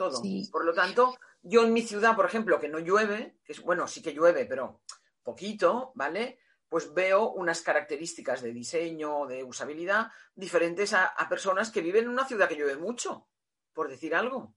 Todo. 0.00 0.22
Por 0.50 0.64
lo 0.64 0.72
tanto, 0.72 1.14
yo 1.42 1.62
en 1.62 1.74
mi 1.74 1.82
ciudad, 1.82 2.16
por 2.16 2.24
ejemplo, 2.24 2.58
que 2.58 2.70
no 2.70 2.78
llueve, 2.78 3.36
que 3.44 3.52
es, 3.52 3.60
bueno, 3.60 3.86
sí 3.86 4.00
que 4.00 4.14
llueve, 4.14 4.46
pero 4.46 4.80
poquito, 5.22 5.92
¿vale? 5.94 6.38
Pues 6.70 6.94
veo 6.94 7.32
unas 7.32 7.60
características 7.60 8.40
de 8.40 8.50
diseño, 8.50 9.26
de 9.26 9.44
usabilidad, 9.44 10.10
diferentes 10.34 10.94
a, 10.94 11.14
personas 11.28 11.70
que 11.70 11.82
viven 11.82 12.04
en 12.04 12.12
una 12.12 12.24
ciudad 12.24 12.48
que 12.48 12.56
llueve 12.56 12.78
mucho, 12.78 13.28
por 13.74 13.90
decir 13.90 14.14
algo. 14.14 14.54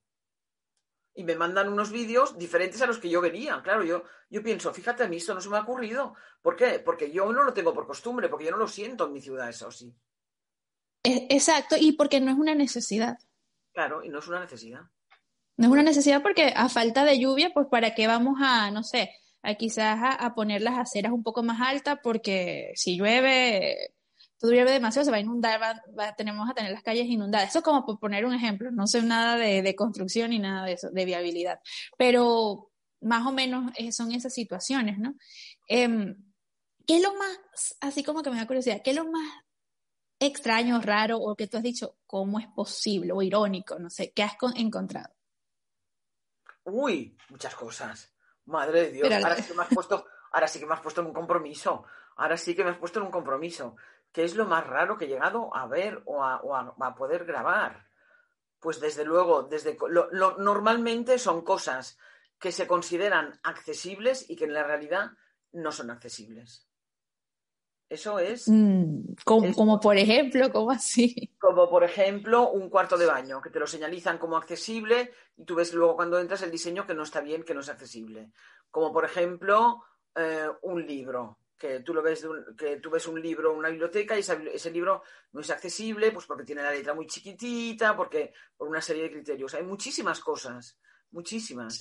Y 1.13 1.25
me 1.25 1.35
mandan 1.35 1.67
unos 1.67 1.91
vídeos 1.91 2.37
diferentes 2.37 2.81
a 2.81 2.87
los 2.87 2.99
que 2.99 3.09
yo 3.09 3.19
vería. 3.19 3.61
Claro, 3.63 3.83
yo, 3.83 4.05
yo 4.29 4.41
pienso, 4.41 4.73
fíjate, 4.73 5.03
a 5.03 5.09
mí 5.09 5.17
esto 5.17 5.33
no 5.33 5.41
se 5.41 5.49
me 5.49 5.57
ha 5.57 5.63
ocurrido. 5.63 6.15
¿Por 6.41 6.55
qué? 6.55 6.79
Porque 6.79 7.11
yo 7.11 7.33
no 7.33 7.43
lo 7.43 7.53
tengo 7.53 7.73
por 7.73 7.85
costumbre, 7.85 8.29
porque 8.29 8.45
yo 8.45 8.51
no 8.51 8.57
lo 8.57 8.69
siento 8.69 9.07
en 9.07 9.11
mi 9.11 9.19
ciudad, 9.19 9.49
eso 9.49 9.69
sí. 9.71 9.93
E, 11.03 11.27
exacto, 11.29 11.75
y 11.77 11.91
porque 11.91 12.21
no 12.21 12.31
es 12.31 12.37
una 12.37 12.55
necesidad. 12.55 13.19
Claro, 13.73 14.05
y 14.05 14.09
no 14.09 14.19
es 14.19 14.27
una 14.29 14.39
necesidad. 14.39 14.83
No 15.57 15.67
es 15.67 15.71
una 15.71 15.83
necesidad 15.83 16.21
porque 16.21 16.53
a 16.55 16.69
falta 16.69 17.03
de 17.03 17.19
lluvia, 17.19 17.51
pues 17.53 17.67
para 17.69 17.93
qué 17.93 18.07
vamos 18.07 18.39
a, 18.41 18.71
no 18.71 18.83
sé, 18.83 19.11
a 19.43 19.55
quizás 19.55 19.99
a, 20.01 20.33
poner 20.33 20.61
las 20.61 20.79
aceras 20.79 21.11
un 21.11 21.21
poco 21.21 21.43
más 21.43 21.61
altas 21.61 21.99
porque 22.01 22.71
si 22.75 22.97
llueve, 22.97 23.93
todo 24.39 24.51
llueve 24.51 24.71
demasiado, 24.71 25.05
se 25.05 25.11
va 25.11 25.17
a 25.17 25.19
inundar, 25.19 25.61
va, 25.61 26.15
tenemos 26.15 26.49
a 26.49 26.53
tener 26.53 26.71
las 26.71 26.81
calles 26.81 27.07
inundadas. 27.07 27.49
Eso 27.49 27.59
es 27.59 27.65
como 27.65 27.85
por 27.85 27.99
poner 27.99 28.25
un 28.25 28.33
ejemplo, 28.33 28.71
no 28.71 28.87
sé 28.87 29.03
nada 29.03 29.35
de, 29.37 29.75
construcción 29.75 30.31
ni 30.31 30.39
nada 30.39 30.65
de 30.65 30.73
eso, 30.73 30.89
de 30.91 31.05
viabilidad, 31.05 31.59
pero 31.97 32.71
más 33.01 33.27
o 33.27 33.31
menos 33.31 33.73
son 33.91 34.13
esas 34.13 34.33
situaciones, 34.33 34.97
¿no? 34.97 35.15
Em, 35.67 36.15
¿Qué 36.85 36.97
es 36.97 37.01
lo 37.01 37.13
más, 37.13 37.77
así 37.79 38.03
como 38.03 38.23
que 38.23 38.29
me 38.29 38.37
da 38.37 38.47
curiosidad, 38.47 38.81
qué 38.83 38.91
es 38.91 38.95
lo 38.95 39.09
más 39.09 39.29
extraño, 40.19 40.81
raro 40.81 41.17
o 41.17 41.35
que 41.35 41.47
tú 41.47 41.57
has 41.57 41.63
dicho, 41.63 41.97
cómo 42.05 42.39
es 42.39 42.47
posible 42.47 43.13
o 43.13 43.21
irónico, 43.21 43.79
no 43.79 43.89
sé, 43.89 44.11
qué 44.13 44.23
has 44.23 44.35
encontrado? 44.55 45.13
Uy, 46.65 47.17
muchas 47.29 47.55
cosas. 47.55 48.13
Madre 48.45 48.83
de 48.83 48.91
Dios, 48.91 49.11
ahora 49.11 49.35
sí 49.35 49.43
que 49.43 49.53
me 49.53 49.63
has 49.63 49.69
puesto, 49.69 50.05
ahora 50.31 50.47
sí 50.47 50.59
que 50.59 50.65
me 50.65 50.73
has 50.73 50.81
puesto 50.81 51.01
en 51.01 51.07
un 51.07 51.13
compromiso. 51.13 51.85
Ahora 52.15 52.37
sí 52.37 52.55
que 52.55 52.63
me 52.63 52.71
has 52.71 52.77
puesto 52.77 52.99
en 52.99 53.05
un 53.05 53.11
compromiso. 53.11 53.75
¿Qué 54.11 54.23
es 54.23 54.35
lo 54.35 54.45
más 54.45 54.65
raro 54.67 54.97
que 54.97 55.05
he 55.05 55.07
llegado 55.07 55.55
a 55.55 55.65
ver 55.67 56.03
o 56.05 56.23
a, 56.23 56.95
poder 56.95 57.25
grabar? 57.25 57.87
Pues 58.59 58.79
desde 58.79 59.03
luego, 59.03 59.43
desde 59.43 59.77
lo, 59.89 60.37
normalmente 60.37 61.17
son 61.17 61.41
cosas 61.41 61.97
que 62.39 62.51
se 62.51 62.67
consideran 62.67 63.39
accesibles 63.43 64.29
y 64.29 64.35
que 64.35 64.45
en 64.45 64.53
la 64.53 64.63
realidad 64.63 65.11
no 65.51 65.71
son 65.71 65.89
accesibles. 65.89 66.67
Eso 67.93 68.17
es. 68.17 68.47
Mm, 68.47 69.13
como, 69.23 69.79
por 69.79 69.97
ejemplo, 69.97 70.51
¿cómo 70.51 70.71
así? 70.71 71.31
Como 71.39 71.69
por 71.69 71.83
ejemplo 71.83 72.49
un 72.49 72.67
cuarto 72.67 72.97
de 72.97 73.05
baño, 73.05 73.39
que 73.39 73.51
te 73.51 73.59
lo 73.59 73.67
señalizan 73.67 74.17
como 74.17 74.35
accesible 74.35 75.11
y 75.37 75.45
tú 75.45 75.53
ves 75.53 75.75
luego 75.75 75.95
cuando 75.95 76.19
entras 76.19 76.41
el 76.41 76.49
diseño 76.49 76.87
que 76.87 76.95
no 76.95 77.03
está 77.03 77.21
bien, 77.21 77.43
que 77.43 77.53
no 77.53 77.59
es 77.59 77.69
accesible. 77.69 78.31
Como 78.71 78.91
por 78.91 79.05
ejemplo 79.05 79.83
eh, 80.15 80.47
un 80.63 80.87
libro, 80.87 81.37
que 81.55 81.81
tú 81.81 81.93
lo 81.93 82.01
ves 82.01 82.27
que 82.57 82.77
tú 82.77 82.89
ves 82.89 83.07
un 83.07 83.21
libro, 83.21 83.53
una 83.53 83.69
biblioteca 83.69 84.17
y 84.17 84.21
ese 84.21 84.71
libro 84.71 85.03
no 85.31 85.41
es 85.41 85.51
accesible, 85.51 86.11
pues 86.11 86.25
porque 86.25 86.45
tiene 86.45 86.63
la 86.63 86.71
letra 86.71 86.95
muy 86.95 87.05
chiquitita, 87.05 87.95
porque 87.95 88.33
por 88.57 88.67
una 88.67 88.81
serie 88.81 89.03
de 89.03 89.11
criterios. 89.11 89.53
Hay 89.53 89.63
muchísimas 89.63 90.19
cosas, 90.19 90.79
muchísimas. 91.11 91.77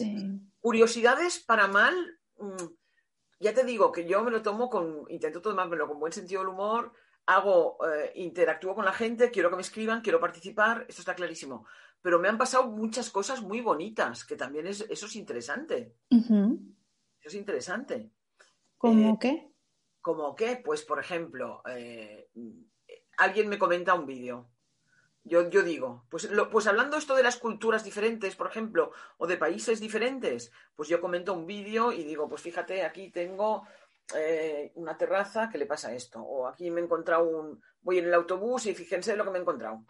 Curiosidades 0.61 1.39
para 1.39 1.69
mal 1.69 1.95
mm, 2.37 2.82
ya 3.43 3.53
te 3.53 3.65
digo 3.65 3.91
que 3.91 4.07
yo 4.07 4.23
me 4.23 4.31
lo 4.31 4.41
tomo 4.41 4.71
con, 4.71 5.05
intento 5.09 5.43
tomármelo 5.43 5.89
con 5.89 5.99
buen 5.99 6.13
sentido 6.13 6.43
del 6.43 6.51
humor, 6.51 6.93
hago, 7.27 7.77
eh, 7.93 8.13
interactúo 8.15 8.75
con 8.75 8.85
la 8.85 8.93
gente, 8.93 9.33
quiero 9.33 9.51
que 9.51 9.57
me 9.57 9.63
escriban, 9.63 10.01
quiero 10.01 10.21
participar, 10.21 10.87
esto 10.89 11.03
está 11.03 11.17
clarísimo. 11.17 11.67
Pero 12.01 12.21
me 12.21 12.29
han 12.29 12.39
pasado 12.39 12.69
muchas 12.69 13.11
cosas 13.11 13.43
muy 13.43 13.61
bonitas, 13.61 14.25
que 14.25 14.37
también 14.37 14.69
es, 14.69 14.83
eso 14.89 15.07
es 15.07 15.17
interesante. 15.17 15.97
Eso 16.09 17.29
es 17.29 17.35
interesante. 17.35 18.13
¿Cómo 18.79 19.15
eh, 19.15 19.19
qué? 19.21 19.53
¿Cómo 20.01 20.35
qué? 20.37 20.63
Pues, 20.65 20.83
por 20.83 21.01
ejemplo, 21.01 21.63
eh, 21.69 22.31
alguien 23.19 23.49
me 23.49 23.59
comenta 23.59 23.95
un 23.95 24.07
vídeo. 24.07 24.52
Yo, 25.25 25.49
yo, 25.51 25.63
digo, 25.63 26.05
pues, 26.11 26.29
pues 26.51 26.67
hablando 26.67 26.97
esto 26.97 27.15
de 27.15 27.23
las 27.23 27.37
culturas 27.37 27.85
diferentes, 27.85 28.35
por 28.35 28.49
ejemplo, 28.49 28.91
o 29.19 29.27
de 29.27 29.37
países 29.37 29.79
diferentes, 29.79 30.51
pues 30.75 30.89
yo 30.89 31.01
comento 31.01 31.33
un 31.33 31.47
vídeo 31.47 31.93
y 31.93 32.03
digo, 32.03 32.29
pues 32.29 32.43
fíjate, 32.43 32.83
aquí 32.83 33.11
tengo 33.11 33.65
eh, 34.17 34.73
una 34.75 34.97
terraza, 34.97 35.49
¿qué 35.49 35.59
le 35.59 35.67
pasa 35.67 35.95
esto? 35.95 36.21
O 36.21 36.49
aquí 36.49 36.71
me 36.71 36.81
he 36.81 36.85
encontrado 36.85 37.25
un, 37.29 37.63
voy 37.83 37.99
en 37.99 38.07
el 38.07 38.15
autobús 38.15 38.67
y 38.67 38.75
fíjense 38.75 39.17
lo 39.17 39.25
que 39.25 39.31
me 39.31 39.39
he 39.39 39.43
encontrado. 39.43 39.85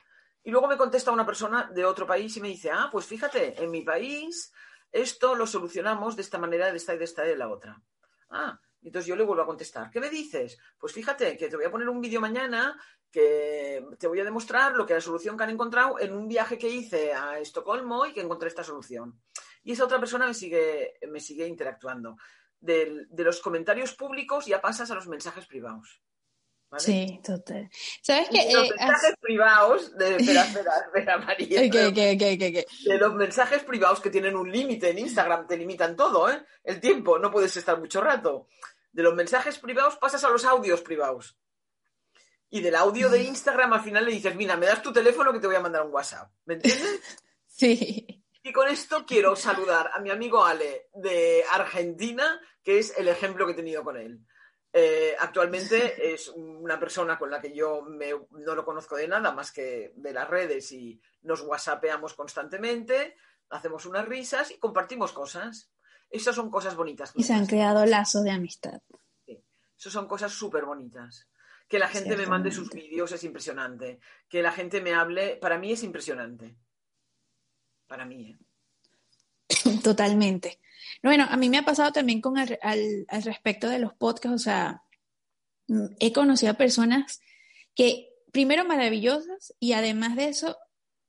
Y 0.45 0.51
luego 0.51 0.69
me 0.69 0.77
contesta 0.77 1.12
una 1.12 1.25
persona 1.25 1.71
de 1.73 1.85
otro 1.85 2.07
país 2.07 2.37
y 2.37 2.41
me 2.41 2.49
dice, 2.49 2.71
ah, 2.71 2.89
pues 2.93 3.07
fíjate, 3.07 3.62
en 3.62 3.71
mi 3.71 3.83
país 3.83 4.53
esto 4.91 5.35
lo 5.35 5.47
solucionamos 5.47 6.17
de 6.17 6.23
esta 6.23 6.39
manera, 6.39 6.71
de 6.71 6.77
esta 6.77 6.95
y 6.95 6.99
de 6.99 7.05
esta 7.05 7.25
y 7.25 7.29
de 7.29 7.37
la 7.37 7.49
otra. 7.49 7.81
Ah, 8.29 8.61
entonces 8.83 9.07
yo 9.07 9.17
le 9.17 9.25
vuelvo 9.25 9.43
a 9.43 9.47
contestar, 9.47 9.91
¿qué 9.91 10.01
me 10.01 10.11
dices? 10.11 10.59
Pues 10.79 10.93
fíjate 10.93 11.37
que 11.37 11.49
te 11.49 11.57
voy 11.57 11.65
a 11.65 11.71
poner 11.71 11.89
un 11.89 12.01
vídeo 12.01 12.21
mañana 12.21 12.81
que 13.11 13.85
te 13.99 14.07
voy 14.07 14.21
a 14.21 14.25
demostrar 14.25 14.75
lo 14.75 14.87
que 14.87 14.95
la 14.95 15.01
solución 15.01 15.37
que 15.37 15.45
han 15.45 15.51
encontrado 15.51 16.01
en 16.01 16.15
un 16.15 16.29
viaje 16.29 16.59
que 16.59 16.69
hice 16.69 17.12
a 17.12 17.39
Estocolmo 17.39 18.07
y 18.07 18.12
que 18.12 18.23
encontré 18.23 18.49
esta 18.49 18.65
solución. 18.65 19.21
Y 19.62 19.73
esa 19.73 19.85
otra 19.85 19.99
persona 19.99 20.27
me 20.27 20.35
sigue, 20.35 20.95
me 21.09 21.21
sigue 21.21 21.47
interactuando 21.47 22.17
de, 22.62 23.07
los 23.19 23.41
comentarios 23.41 23.95
públicos 23.95 24.47
ya 24.47 24.61
pasas 24.61 24.91
a 24.91 24.95
los 24.95 25.07
mensajes 25.09 25.47
privados. 25.47 26.01
Sí, 26.79 27.21
total. 27.23 27.69
¿Sabes 28.01 28.31
qué? 28.31 28.51
los 28.51 28.71
eh, 28.71 28.75
mensajes 28.79 29.15
privados, 29.21 29.95
de, 29.99 30.17
espera, 30.17 30.43
espera, 30.43 30.73
espera, 30.87 31.19
María. 31.19 31.61
de 31.61 32.99
los 32.99 33.15
mensajes 33.15 33.62
privados 33.62 34.01
que 34.01 34.09
tienen 34.09 34.35
un 34.35 34.51
límite 34.51 34.89
en 34.89 35.01
Instagram, 35.01 35.47
te 35.47 35.59
limitan 35.59 35.95
todo, 35.95 36.31
¿eh? 36.31 36.43
El 36.65 36.81
tiempo, 36.81 37.19
no 37.19 37.31
puedes 37.31 37.55
estar 37.59 37.79
mucho 37.79 38.01
rato. 38.01 38.49
De 38.92 39.02
los 39.02 39.14
mensajes 39.14 39.58
privados 39.58 39.96
pasas 39.96 40.22
a 40.25 40.30
los 40.30 40.44
audios 40.44 40.82
privados. 40.82 41.37
Y 42.50 42.61
del 42.61 42.76
audio 42.76 43.08
de 43.08 43.22
Instagram 43.22 43.72
al 43.72 43.82
final 43.82 44.04
le 44.04 44.12
dices, 44.12 44.34
mira, 44.37 44.56
me 44.56 44.66
das 44.66 44.82
tu 44.82 44.92
teléfono 44.92 45.32
que 45.32 45.40
te 45.40 45.46
voy 45.46 45.56
a 45.56 45.61
mandar 45.61 45.82
un 45.87 45.92
WhatsApp. 45.92 46.30
¿Me 46.44 46.54
entiendes? 46.54 47.00
Sí. 47.54 48.25
Y 48.42 48.52
con 48.52 48.66
esto 48.66 49.04
quiero 49.06 49.37
saludar 49.37 49.90
a 49.92 50.00
mi 50.00 50.11
amigo 50.11 50.44
Ale 50.44 50.88
de 50.94 51.44
Argentina, 51.52 52.40
que 52.64 52.78
es 52.78 52.96
el 52.99 53.06
ejemplo 53.08 53.46
que 53.46 53.52
he 53.52 53.56
tenido 53.56 53.84
con 53.84 53.96
él. 53.96 54.18
Eh, 54.72 55.14
actualmente 55.18 56.12
es 56.14 56.28
una 56.28 56.80
persona 56.80 57.18
con 57.18 57.30
la 57.30 57.40
que 57.40 57.54
yo 57.54 57.87
no 57.87 58.54
lo 58.54 58.64
conozco 58.64 58.96
de 58.96 59.06
nada 59.06 59.32
más 59.32 59.52
que 59.52 59.92
de 59.94 60.12
las 60.12 60.28
redes 60.28 60.72
y 60.72 61.00
nos 61.22 61.42
whatsappeamos 61.42 62.14
constantemente, 62.14 63.16
hacemos 63.50 63.87
unas 63.87 64.06
risas 64.08 64.50
y 64.50 64.58
compartimos 64.58 65.12
cosas. 65.12 65.70
Esas 66.12 66.37
son 66.37 66.50
cosas 66.50 66.76
bonitas. 66.76 67.12
Y 67.16 67.25
se 67.25 67.33
han 67.33 67.47
creado 67.47 67.85
lazos 67.87 68.23
de 68.23 68.31
amistad. 68.31 68.81
Sí, 69.26 69.42
esas 69.76 69.92
son 69.92 70.07
cosas 70.07 70.31
súper 70.33 70.64
bonitas. 70.64 71.26
Que 71.69 71.78
la 71.78 71.88
gente 71.88 72.16
me 72.16 72.26
mande 72.26 72.52
sus 72.52 72.71
vídeos 72.71 73.11
es 73.12 73.25
impresionante. 73.25 73.99
Que 74.28 74.42
la 74.42 74.52
gente 74.52 74.81
me 74.81 74.92
hable, 74.92 75.37
para 75.37 75.59
mí 75.59 75.73
es 75.73 75.83
impresionante 75.83 76.57
para 77.92 78.07
mí. 78.07 78.35
¿eh? 79.50 79.78
Totalmente. 79.85 80.59
Bueno, 81.02 81.26
a 81.28 81.37
mí 81.37 81.50
me 81.50 81.59
ha 81.59 81.62
pasado 81.62 81.92
también 81.92 82.23
con 82.23 82.38
al, 82.38 82.59
al, 82.62 83.23
respecto 83.23 83.69
de 83.69 83.78
los 83.78 83.92
podcasts, 83.92 84.35
o 84.35 84.38
sea, 84.38 84.83
mm, 85.69 85.97
he 86.00 86.11
conocido 86.11 86.52
a 86.52 86.57
personas 86.57 87.21
que, 87.75 88.09
primero, 88.33 88.64
maravillosas 88.64 89.54
y 89.61 89.75
además 89.75 90.16
de 90.16 90.28
eso, 90.28 90.57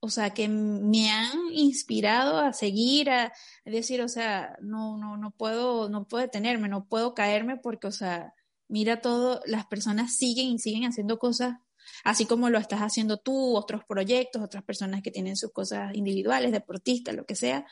o 0.06 0.10
sea, 0.10 0.32
que 0.32 0.50
me 0.50 1.10
han 1.10 1.40
inspirado 1.54 2.38
a 2.38 2.52
seguir, 2.52 3.10
a, 3.10 3.32
decir, 3.64 4.02
o 4.02 4.10
sea, 4.10 4.58
no, 4.62 4.98
no, 4.98 5.16
no 5.16 5.32
puedo, 5.32 5.88
no 5.88 6.06
puedo 6.10 6.24
detenerme, 6.24 6.68
no 6.68 6.90
puedo 6.90 7.14
caerme 7.14 7.56
porque, 7.56 7.88
o 7.88 7.92
sea, 7.92 8.34
mira 8.68 9.00
todo, 9.00 9.42
las 9.46 9.66
personas 9.66 10.18
siguen 10.18 10.48
y 10.48 10.60
siguen 10.60 10.84
haciendo 10.84 11.18
cosas 11.20 11.56
así 12.04 12.26
como 12.26 12.50
lo 12.50 12.58
estás 12.58 12.82
haciendo 12.82 13.16
tú, 13.16 13.56
otros 13.56 13.86
proyectos, 13.86 14.42
otras 14.42 14.66
personas 14.66 15.02
que 15.04 15.12
tienen 15.12 15.38
sus 15.38 15.54
cosas 15.54 15.96
individuales, 15.96 16.52
deportistas, 16.52 17.16
lo 17.16 17.26
que 17.26 17.38
sea, 17.38 17.66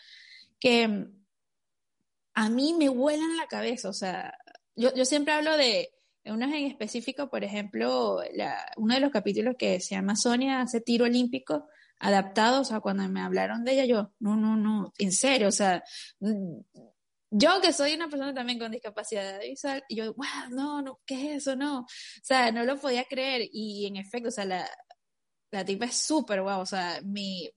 que 0.58 0.88
mm, 0.88 1.26
a 2.36 2.50
mí 2.50 2.74
me 2.80 2.88
vuelan 2.88 3.36
la 3.36 3.48
cabeza, 3.48 3.90
o 3.90 3.94
sea, 3.94 4.38
yo, 4.78 4.96
yo 4.96 5.04
siempre 5.04 5.34
hablo 5.34 5.58
de 5.58 5.90
unas 6.24 6.54
en 6.54 6.68
específico, 6.68 7.30
por 7.30 7.44
ejemplo, 7.44 8.22
uno 8.78 8.94
de 8.94 9.02
los 9.02 9.12
capítulos 9.12 9.56
que 9.60 9.82
se 9.82 9.96
llama 9.96 10.16
Sonia 10.16 10.62
hace 10.62 10.80
tiro 10.80 11.04
olímpico, 11.04 11.68
adaptado, 12.02 12.62
o 12.62 12.66
sea, 12.66 12.80
cuando 12.82 13.08
me 13.08 13.22
hablaron 13.22 13.64
de 13.64 13.74
ella, 13.74 13.86
yo, 13.86 14.12
no, 14.20 14.36
no, 14.36 14.58
no, 14.58 14.92
en 14.98 15.12
serio, 15.12 15.48
o 15.50 15.52
sea, 15.52 15.84
mm, 16.20 16.60
yo 17.32 17.62
que 17.62 17.72
soy 17.72 17.94
una 17.94 18.10
persona 18.10 18.34
también 18.34 18.60
con 18.60 18.72
discapacidad 18.72 19.40
visual, 19.40 19.84
y 19.88 19.98
yo, 19.98 20.14
wow, 20.16 20.50
no, 20.50 20.82
no, 20.82 21.00
¿qué 21.06 21.36
es 21.36 21.44
eso? 21.44 21.56
No, 21.56 21.82
o 21.82 21.88
sea, 22.24 22.52
no 22.52 22.66
lo 22.66 22.78
podía 22.78 23.06
creer 23.06 23.48
y 23.52 23.86
en 23.86 23.98
efecto, 23.98 24.30
o 24.30 24.32
sea, 24.32 24.46
la, 24.46 24.70
la 25.52 25.64
tipa 25.64 25.86
es 25.86 25.96
súper 25.96 26.42
guau, 26.42 26.62
o 26.62 26.66
sea, 26.66 27.00
me, 27.06 27.52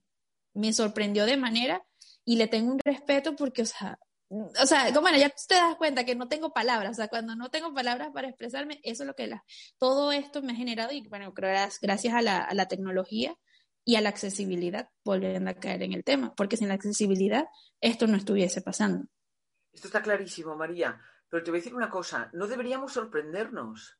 me 0.53 0.73
sorprendió 0.73 1.25
de 1.25 1.37
manera 1.37 1.83
y 2.23 2.37
le 2.37 2.47
tengo 2.47 2.71
un 2.71 2.79
respeto 2.79 3.35
porque, 3.35 3.63
o 3.63 3.65
sea, 3.65 3.99
o 4.29 4.65
sea, 4.65 4.87
como 4.87 5.01
bueno, 5.01 5.17
ya 5.17 5.29
te 5.29 5.55
das 5.55 5.75
cuenta 5.75 6.03
que 6.05 6.15
no 6.15 6.27
tengo 6.27 6.51
palabras, 6.53 6.91
o 6.91 6.95
sea, 6.95 7.07
cuando 7.07 7.35
no 7.35 7.49
tengo 7.49 7.73
palabras 7.73 8.09
para 8.13 8.27
expresarme, 8.29 8.79
eso 8.83 9.03
es 9.03 9.07
lo 9.07 9.15
que 9.15 9.27
la, 9.27 9.43
todo 9.77 10.11
esto 10.11 10.41
me 10.41 10.53
ha 10.53 10.55
generado 10.55 10.91
y 10.93 11.07
bueno, 11.07 11.33
creo 11.33 11.51
gracias 11.81 12.13
a 12.13 12.21
la, 12.21 12.39
a 12.39 12.53
la 12.53 12.67
tecnología 12.67 13.35
y 13.85 13.95
a 13.95 14.01
la 14.01 14.09
accesibilidad, 14.09 14.89
volviendo 15.03 15.51
a 15.51 15.53
caer 15.53 15.83
en 15.83 15.93
el 15.93 16.03
tema, 16.03 16.33
porque 16.35 16.57
sin 16.57 16.67
la 16.67 16.73
accesibilidad 16.73 17.45
esto 17.79 18.07
no 18.07 18.17
estuviese 18.17 18.61
pasando. 18.61 19.05
Esto 19.71 19.87
está 19.87 20.01
clarísimo, 20.01 20.55
María. 20.55 20.99
Pero 21.29 21.43
te 21.43 21.51
voy 21.51 21.59
a 21.59 21.61
decir 21.61 21.75
una 21.75 21.89
cosa, 21.89 22.29
no 22.33 22.47
deberíamos 22.47 22.93
sorprendernos. 22.93 23.99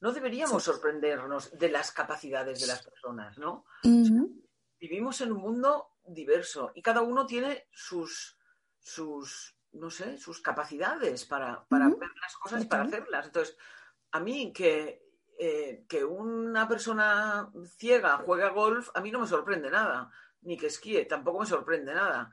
No 0.00 0.12
deberíamos 0.12 0.62
sorprendernos 0.62 1.56
de 1.58 1.70
las 1.70 1.90
capacidades 1.90 2.60
de 2.60 2.66
las 2.66 2.82
personas, 2.82 3.38
¿no? 3.38 3.64
Vivimos 4.78 5.20
en 5.22 5.32
un 5.32 5.40
mundo 5.40 5.92
diverso 6.04 6.72
y 6.74 6.82
cada 6.82 7.00
uno 7.00 7.24
tiene 7.24 7.66
sus, 7.72 8.36
sus 8.78 9.56
no 9.72 9.90
sé, 9.90 10.18
sus 10.18 10.40
capacidades 10.40 11.24
para, 11.24 11.64
para 11.66 11.88
ver 11.88 12.10
las 12.20 12.36
cosas 12.36 12.62
y 12.62 12.66
para 12.66 12.84
hacerlas. 12.84 13.26
Entonces, 13.26 13.56
a 14.10 14.20
mí 14.20 14.52
que, 14.52 15.05
eh, 15.38 15.84
que 15.88 16.04
una 16.04 16.66
persona 16.68 17.50
ciega 17.76 18.18
juegue 18.18 18.44
a 18.44 18.50
golf, 18.50 18.88
a 18.94 19.00
mí 19.00 19.10
no 19.10 19.20
me 19.20 19.26
sorprende 19.26 19.70
nada. 19.70 20.10
Ni 20.42 20.56
que 20.56 20.66
esquíe, 20.66 21.04
tampoco 21.04 21.40
me 21.40 21.46
sorprende 21.46 21.94
nada. 21.94 22.30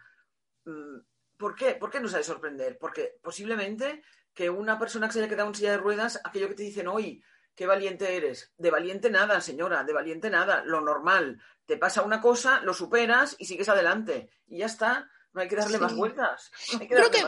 Mm, 0.66 1.00
¿Por 1.38 1.56
qué? 1.56 1.74
¿Por 1.74 1.90
qué 1.90 2.00
nos 2.00 2.14
ha 2.14 2.18
de 2.18 2.24
sorprender? 2.24 2.78
Porque 2.78 3.18
posiblemente 3.22 4.04
que 4.34 4.50
una 4.50 4.80
persona 4.80 5.08
que 5.08 5.14
se 5.14 5.20
haya 5.20 5.30
quedado 5.30 5.50
en 5.50 5.56
silla 5.56 5.72
de 5.72 5.78
ruedas, 5.78 6.22
aquello 6.24 6.48
que 6.48 6.56
te 6.56 6.64
dicen 6.64 6.88
hoy, 6.88 7.24
qué 7.56 7.66
valiente 7.66 8.16
eres. 8.16 8.54
De 8.58 8.72
valiente 8.72 9.10
nada, 9.10 9.42
señora, 9.42 9.84
de 9.84 9.94
valiente 9.94 10.30
nada. 10.30 10.64
Lo 10.66 10.82
normal. 10.82 11.42
Te 11.66 11.78
pasa 11.78 12.02
una 12.02 12.22
cosa, 12.22 12.62
lo 12.62 12.74
superas 12.74 13.36
y 13.40 13.46
sigues 13.46 13.70
adelante. 13.70 14.30
Y 14.48 14.60
ya 14.60 14.66
está. 14.66 15.10
No 15.34 15.42
hay 15.42 15.48
que 15.48 15.56
darle 15.56 15.80
más 15.80 15.96
vueltas. 15.96 16.52
Creo 16.88 17.10
que 17.10 17.24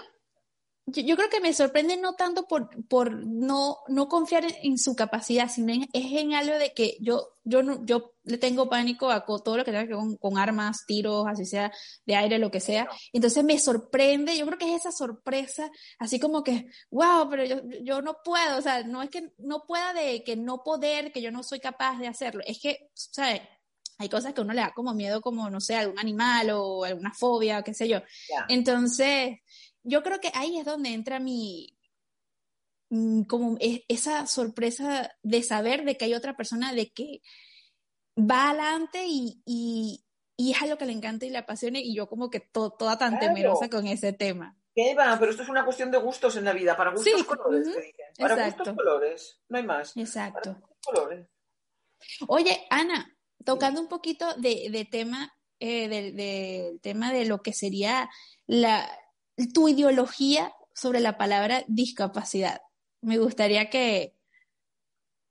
yo, 0.87 1.15
creo 1.15 1.29
que 1.29 1.39
me 1.39 1.53
sorprende 1.53 1.97
no 1.97 2.13
tanto 2.13 2.47
por, 2.47 2.69
por 2.87 3.11
no, 3.11 3.79
no 3.87 4.07
confiar 4.07 4.45
en, 4.61 4.77
su 4.77 4.95
capacidad, 4.95 5.49
sino 5.49 5.73
es 5.73 6.11
en 6.11 6.33
algo 6.33 6.57
de 6.57 6.73
que 6.73 6.97
yo, 7.01 7.37
yo, 7.43 7.63
no, 7.63 7.83
yo 7.85 8.13
le 8.23 8.37
tengo 8.37 8.69
pánico 8.69 9.09
a 9.09 9.25
todo 9.25 9.57
lo 9.57 9.65
que 9.65 9.71
tenga 9.71 9.87
que 9.87 9.95
ver 9.95 10.17
con, 10.19 10.37
armas, 10.37 10.85
tiros, 10.85 11.25
así 11.27 11.45
sea 11.45 11.71
de 12.05 12.15
aire, 12.15 12.37
lo 12.37 12.51
que 12.51 12.59
sea. 12.59 12.87
Entonces 13.13 13.43
me 13.43 13.57
sorprende, 13.57 14.37
yo 14.37 14.45
creo 14.45 14.59
que 14.59 14.75
es 14.75 14.81
esa 14.81 14.91
sorpresa, 14.91 15.71
así 15.97 16.19
como 16.19 16.43
que, 16.43 16.67
wow, 16.91 17.27
pero 17.29 17.45
yo, 17.45 17.61
yo 17.81 18.01
no 18.01 18.17
puedo, 18.23 18.57
o 18.57 18.61
sea, 18.61 18.83
no 18.83 19.01
es 19.01 19.09
que 19.09 19.33
no 19.39 19.63
pueda 19.65 19.93
de 19.93 20.23
que 20.23 20.35
no 20.35 20.63
poder, 20.63 21.11
que 21.11 21.21
yo 21.21 21.31
no 21.31 21.41
soy 21.41 21.59
capaz 21.59 21.97
de 21.97 22.07
hacerlo, 22.07 22.43
es 22.45 22.59
que, 22.61 22.89
¿sabes? 22.93 23.41
hay 23.97 24.09
cosas 24.09 24.33
que 24.33 24.41
uno 24.41 24.53
le 24.53 24.61
da 24.61 24.73
como 24.73 24.93
miedo, 24.93 25.21
como, 25.21 25.49
no 25.49 25.61
sé, 25.61 25.75
algún 25.75 25.99
animal 25.99 26.49
o 26.51 26.83
alguna 26.83 27.13
fobia, 27.13 27.59
o 27.59 27.63
qué 27.63 27.73
sé 27.73 27.87
yo. 27.87 28.01
Entonces, 28.49 29.39
yo 29.85 30.03
creo 30.03 30.19
que 30.19 30.31
ahí 30.33 30.57
es 30.57 30.65
donde 30.65 30.89
entra 30.89 31.19
mi, 31.19 31.77
mm, 32.89 33.23
como 33.23 33.55
e, 33.59 33.85
esa 33.87 34.25
sorpresa 34.27 35.15
de 35.21 35.43
saber 35.43 35.85
de 35.85 35.95
que 35.95 36.05
hay 36.05 36.13
otra 36.15 36.35
persona, 36.35 36.73
de 36.73 36.91
que 36.91 37.21
va 38.17 38.49
adelante 38.49 39.05
y, 39.07 39.41
y, 39.45 40.01
es 40.37 40.61
algo 40.61 40.77
que 40.77 40.85
le 40.85 40.91
encanta 40.91 41.25
y 41.25 41.29
le 41.29 41.37
apasiona 41.37 41.79
y 41.79 41.95
yo 41.95 42.07
como 42.07 42.29
que 42.29 42.39
toda 42.41 42.97
tan 42.97 43.19
temerosa 43.19 43.69
con 43.69 43.87
ese 43.87 44.11
tema. 44.11 44.57
¿Qué 44.73 44.93
va? 44.93 45.15
Pero 45.17 45.31
esto 45.31 45.43
es 45.43 45.49
una 45.49 45.63
cuestión 45.63 45.91
de 45.91 45.97
gustos 45.97 46.35
en 46.35 46.43
la 46.43 46.51
vida, 46.51 46.75
para 46.75 46.91
gustos 46.91 47.23
colores, 47.23 47.67
Para 48.19 48.45
gustos 48.47 48.75
colores, 48.75 49.41
no 49.47 49.57
hay 49.57 49.63
más. 49.63 49.95
Exacto. 49.95 50.61
colores. 50.83 51.25
Oye, 52.27 52.67
Ana, 52.69 53.17
tocando 53.45 53.79
un 53.79 53.87
poquito 53.87 54.33
de, 54.35 54.87
tema, 54.91 55.33
eh, 55.59 55.87
del 55.87 56.81
tema 56.81 57.13
de 57.13 57.25
lo 57.25 57.41
que 57.41 57.53
sería 57.53 58.09
la, 58.47 58.85
tu 59.53 59.67
ideología 59.67 60.53
sobre 60.73 60.99
la 60.99 61.17
palabra 61.17 61.63
discapacidad. 61.67 62.61
Me 63.01 63.17
gustaría 63.17 63.69
que, 63.69 64.15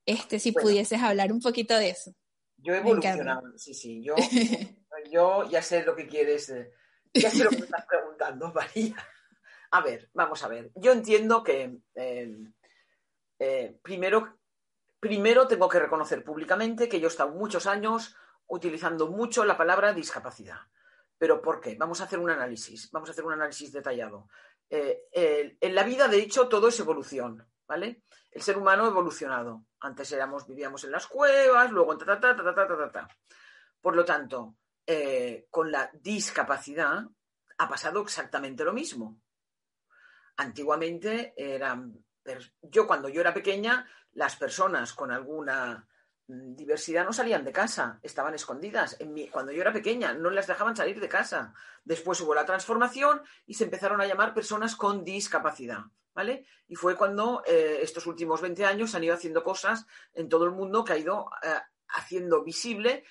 este, 0.05 0.39
si 0.39 0.51
pudieses 0.51 1.01
hablar 1.01 1.31
un 1.31 1.41
poquito 1.41 1.75
de 1.77 1.89
eso. 1.89 2.13
Yo 2.57 2.73
he 2.73 2.77
evolucionado, 2.77 3.57
sí, 3.57 3.73
sí. 3.73 4.03
Yo, 4.03 4.15
yo 5.11 5.49
ya 5.49 5.61
sé 5.61 5.83
lo 5.83 5.95
que 5.95 6.07
quieres, 6.07 6.49
eh, 6.49 6.71
ya 7.13 7.29
sé 7.29 7.43
lo 7.43 7.49
que 7.49 7.57
me 7.57 7.65
estás 7.65 7.85
preguntando, 7.85 8.51
María. 8.55 8.95
A 9.71 9.81
ver, 9.81 10.09
vamos 10.13 10.43
a 10.43 10.47
ver. 10.47 10.71
Yo 10.75 10.91
entiendo 10.91 11.43
que 11.43 11.79
eh, 11.95 12.37
eh, 13.39 13.79
primero, 13.81 14.37
primero 14.99 15.47
tengo 15.47 15.67
que 15.67 15.79
reconocer 15.79 16.23
públicamente 16.23 16.87
que 16.87 16.99
yo 16.99 17.07
he 17.07 17.11
estado 17.11 17.31
muchos 17.31 17.67
años 17.67 18.15
utilizando 18.47 19.09
mucho 19.09 19.43
la 19.43 19.57
palabra 19.57 19.93
discapacidad. 19.93 20.59
¿Pero 21.17 21.41
por 21.41 21.61
qué? 21.61 21.75
Vamos 21.75 22.01
a 22.01 22.05
hacer 22.05 22.19
un 22.19 22.29
análisis, 22.29 22.91
vamos 22.91 23.09
a 23.09 23.11
hacer 23.13 23.25
un 23.25 23.33
análisis 23.33 23.71
detallado. 23.71 24.27
en 24.69 25.75
la 25.75 25.83
vida, 25.83 26.07
de 26.07 26.17
hecho, 26.17 26.47
todo 26.47 26.67
es 26.67 26.79
evolución, 26.79 27.47
¿vale? 27.67 28.03
El 28.31 28.41
ser 28.41 28.57
humano 28.57 28.83
ha 28.83 28.89
evolucionado. 28.89 29.65
Antes 29.79 30.11
éramos, 30.11 30.45
vivíamos 30.47 30.83
en 30.83 30.91
las 30.91 31.07
cuevas, 31.07 31.71
luego 31.71 31.97
ta, 31.97 32.05
ta, 32.05 32.19
ta, 32.19 32.35
ta, 32.35 32.53
ta, 32.53 32.67
ta, 32.67 32.91
ta. 32.91 33.07
Por 33.79 33.95
lo 33.95 34.03
tanto, 34.03 34.57
eh, 34.85 35.47
con 35.49 35.71
la 35.71 35.89
discapacidad 35.93 37.05
ha 37.57 37.69
pasado 37.69 38.01
exactamente 38.01 38.63
lo 38.63 38.73
mismo. 38.73 39.21
Antiguamente 40.37 41.33
eran, 41.37 42.03
yo 42.61 42.85
cuando 42.85 43.09
yo 43.09 43.21
era 43.21 43.33
pequeña, 43.33 43.89
las 44.11 44.35
personas 44.35 44.93
con 44.93 45.11
alguna 45.11 45.87
diversidad 46.27 47.05
no 47.05 47.13
salían 47.13 47.43
de 47.43 47.51
casa, 47.51 47.99
estaban 48.01 48.33
escondidas. 48.33 48.97
cuando 49.31 49.51
yo 49.51 49.61
era 49.61 49.73
pequeña, 49.73 50.13
no 50.13 50.29
las 50.29 50.47
dejaban 50.47 50.75
salir 50.75 50.99
de 50.99 51.09
casa. 51.09 51.53
Después 51.83 52.19
hubo 52.21 52.33
la 52.33 52.45
transformación 52.45 53.21
y 53.45 53.53
se 53.53 53.65
empezaron 53.65 54.01
a 54.01 54.05
llamar 54.05 54.33
personas 54.33 54.75
con 54.75 55.03
discapacidad. 55.03 55.83
¿Vale? 56.13 56.45
Y 56.69 56.75
fue 56.75 56.95
cuando 56.95 57.43
eh, 57.45 57.79
estos 57.81 58.07
últimos 58.07 58.39
20 58.39 58.63
años 58.63 58.95
han 58.95 59.03
ido 59.03 59.13
haciendo 59.13 59.43
cosas 59.43 59.85
en 60.13 60.29
todo 60.29 60.45
el 60.45 60.51
mundo 60.51 60.85
que 60.85 60.93
ha 60.93 60.97
ido 60.97 61.29
eh, 61.43 61.59
haciendo 61.89 62.41
visible 62.41 63.03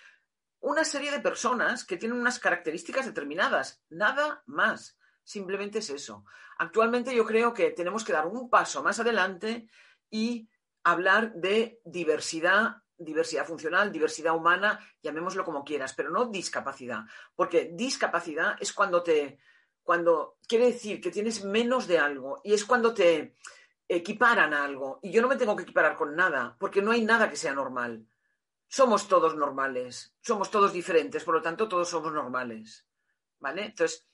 una 0.61 0.85
serie 0.85 1.11
de 1.11 1.21
personas 1.21 1.85
que 1.85 1.99
tienen 1.99 2.19
unas 2.19 2.39
características 2.39 3.05
determinadas, 3.05 3.83
nada 3.91 4.43
más. 4.47 4.97
Simplemente 5.23 5.81
es 5.81 5.91
eso. 5.91 6.25
Actualmente 6.57 7.15
yo 7.15 7.27
creo 7.27 7.53
que 7.53 7.71
tenemos 7.73 8.03
que 8.03 8.15
dar 8.15 8.27
un 8.27 8.49
paso 8.49 8.83
más 8.83 8.99
adelante 8.99 9.69
y 10.09 10.49
hablar 10.83 11.35
de 11.35 11.81
diversidad, 11.85 12.77
diversidad 12.97 13.47
funcional, 13.47 13.91
diversidad 13.93 14.35
humana, 14.35 14.79
llamémoslo 15.03 15.45
como 15.45 15.65
quieras, 15.65 15.95
pero 15.95 16.11
no 16.11 16.27
discapacidad, 16.27 17.05
porque 17.35 17.71
discapacidad 17.73 18.57
es 18.61 18.73
cuando 18.73 19.03
te, 19.03 19.39
cuando 19.83 20.39
quiere 20.49 20.67
decir 20.67 21.01
que 21.01 21.11
tienes 21.11 21.45
menos 21.45 21.87
de 21.87 21.99
algo 21.99 22.41
y 22.43 22.55
es 22.55 22.65
cuando 22.65 22.95
te 22.95 23.37
equiparan 23.89 24.55
a 24.55 24.65
algo. 24.65 24.99
Y 25.03 25.11
yo 25.11 25.23
no 25.23 25.29
me 25.29 25.37
tengo 25.37 25.55
que 25.57 25.65
equiparar 25.65 25.97
con 25.97 26.17
nada, 26.17 26.57
porque 26.59 26.83
no 26.83 26.91
hay 26.91 27.05
nada 27.05 27.29
que 27.29 27.37
sea 27.37 27.55
normal. 27.55 28.07
Somos 28.67 29.09
todos 29.09 29.37
normales, 29.37 30.15
somos 30.21 30.51
todos 30.51 30.73
diferentes, 30.73 31.23
por 31.23 31.35
lo 31.35 31.43
tanto 31.43 31.69
todos 31.69 31.89
somos 31.89 32.13
normales. 32.13 32.87
¿Vale? 33.39 33.67
Entonces, 33.67 34.09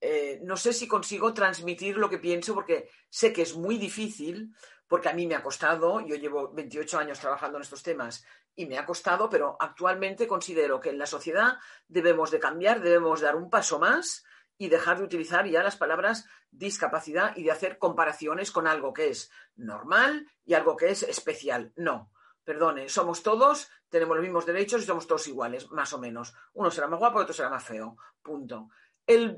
eh, 0.00 0.40
no 0.44 0.56
sé 0.56 0.72
si 0.72 0.86
consigo 0.86 1.32
transmitir 1.32 1.96
lo 1.96 2.10
que 2.10 2.18
pienso 2.18 2.54
porque 2.54 2.90
sé 3.08 3.32
que 3.32 3.42
es 3.42 3.56
muy 3.56 3.78
difícil, 3.78 4.54
porque 4.88 5.10
a 5.10 5.12
mí 5.12 5.26
me 5.26 5.34
ha 5.34 5.42
costado, 5.42 6.00
yo 6.00 6.16
llevo 6.16 6.52
28 6.52 6.98
años 6.98 7.20
trabajando 7.20 7.58
en 7.58 7.62
estos 7.62 7.82
temas 7.82 8.24
y 8.56 8.66
me 8.66 8.78
ha 8.78 8.86
costado, 8.86 9.28
pero 9.28 9.56
actualmente 9.60 10.26
considero 10.26 10.80
que 10.80 10.90
en 10.90 10.98
la 10.98 11.06
sociedad 11.06 11.58
debemos 11.86 12.30
de 12.30 12.40
cambiar, 12.40 12.80
debemos 12.80 13.20
dar 13.20 13.36
un 13.36 13.50
paso 13.50 13.78
más 13.78 14.24
y 14.56 14.68
dejar 14.68 14.98
de 14.98 15.04
utilizar 15.04 15.46
ya 15.46 15.62
las 15.62 15.76
palabras 15.76 16.26
discapacidad 16.50 17.36
y 17.36 17.44
de 17.44 17.52
hacer 17.52 17.78
comparaciones 17.78 18.50
con 18.50 18.66
algo 18.66 18.92
que 18.92 19.10
es 19.10 19.30
normal 19.54 20.26
y 20.44 20.54
algo 20.54 20.76
que 20.76 20.90
es 20.90 21.02
especial. 21.04 21.72
No, 21.76 22.10
perdone, 22.42 22.88
somos 22.88 23.22
todos, 23.22 23.70
tenemos 23.90 24.16
los 24.16 24.24
mismos 24.24 24.46
derechos 24.46 24.82
y 24.82 24.86
somos 24.86 25.06
todos 25.06 25.28
iguales, 25.28 25.70
más 25.70 25.92
o 25.92 25.98
menos. 25.98 26.34
Uno 26.54 26.70
será 26.70 26.88
más 26.88 26.98
guapo 26.98 27.18
otro 27.18 27.34
será 27.34 27.50
más 27.50 27.64
feo. 27.64 27.96
Punto. 28.22 28.70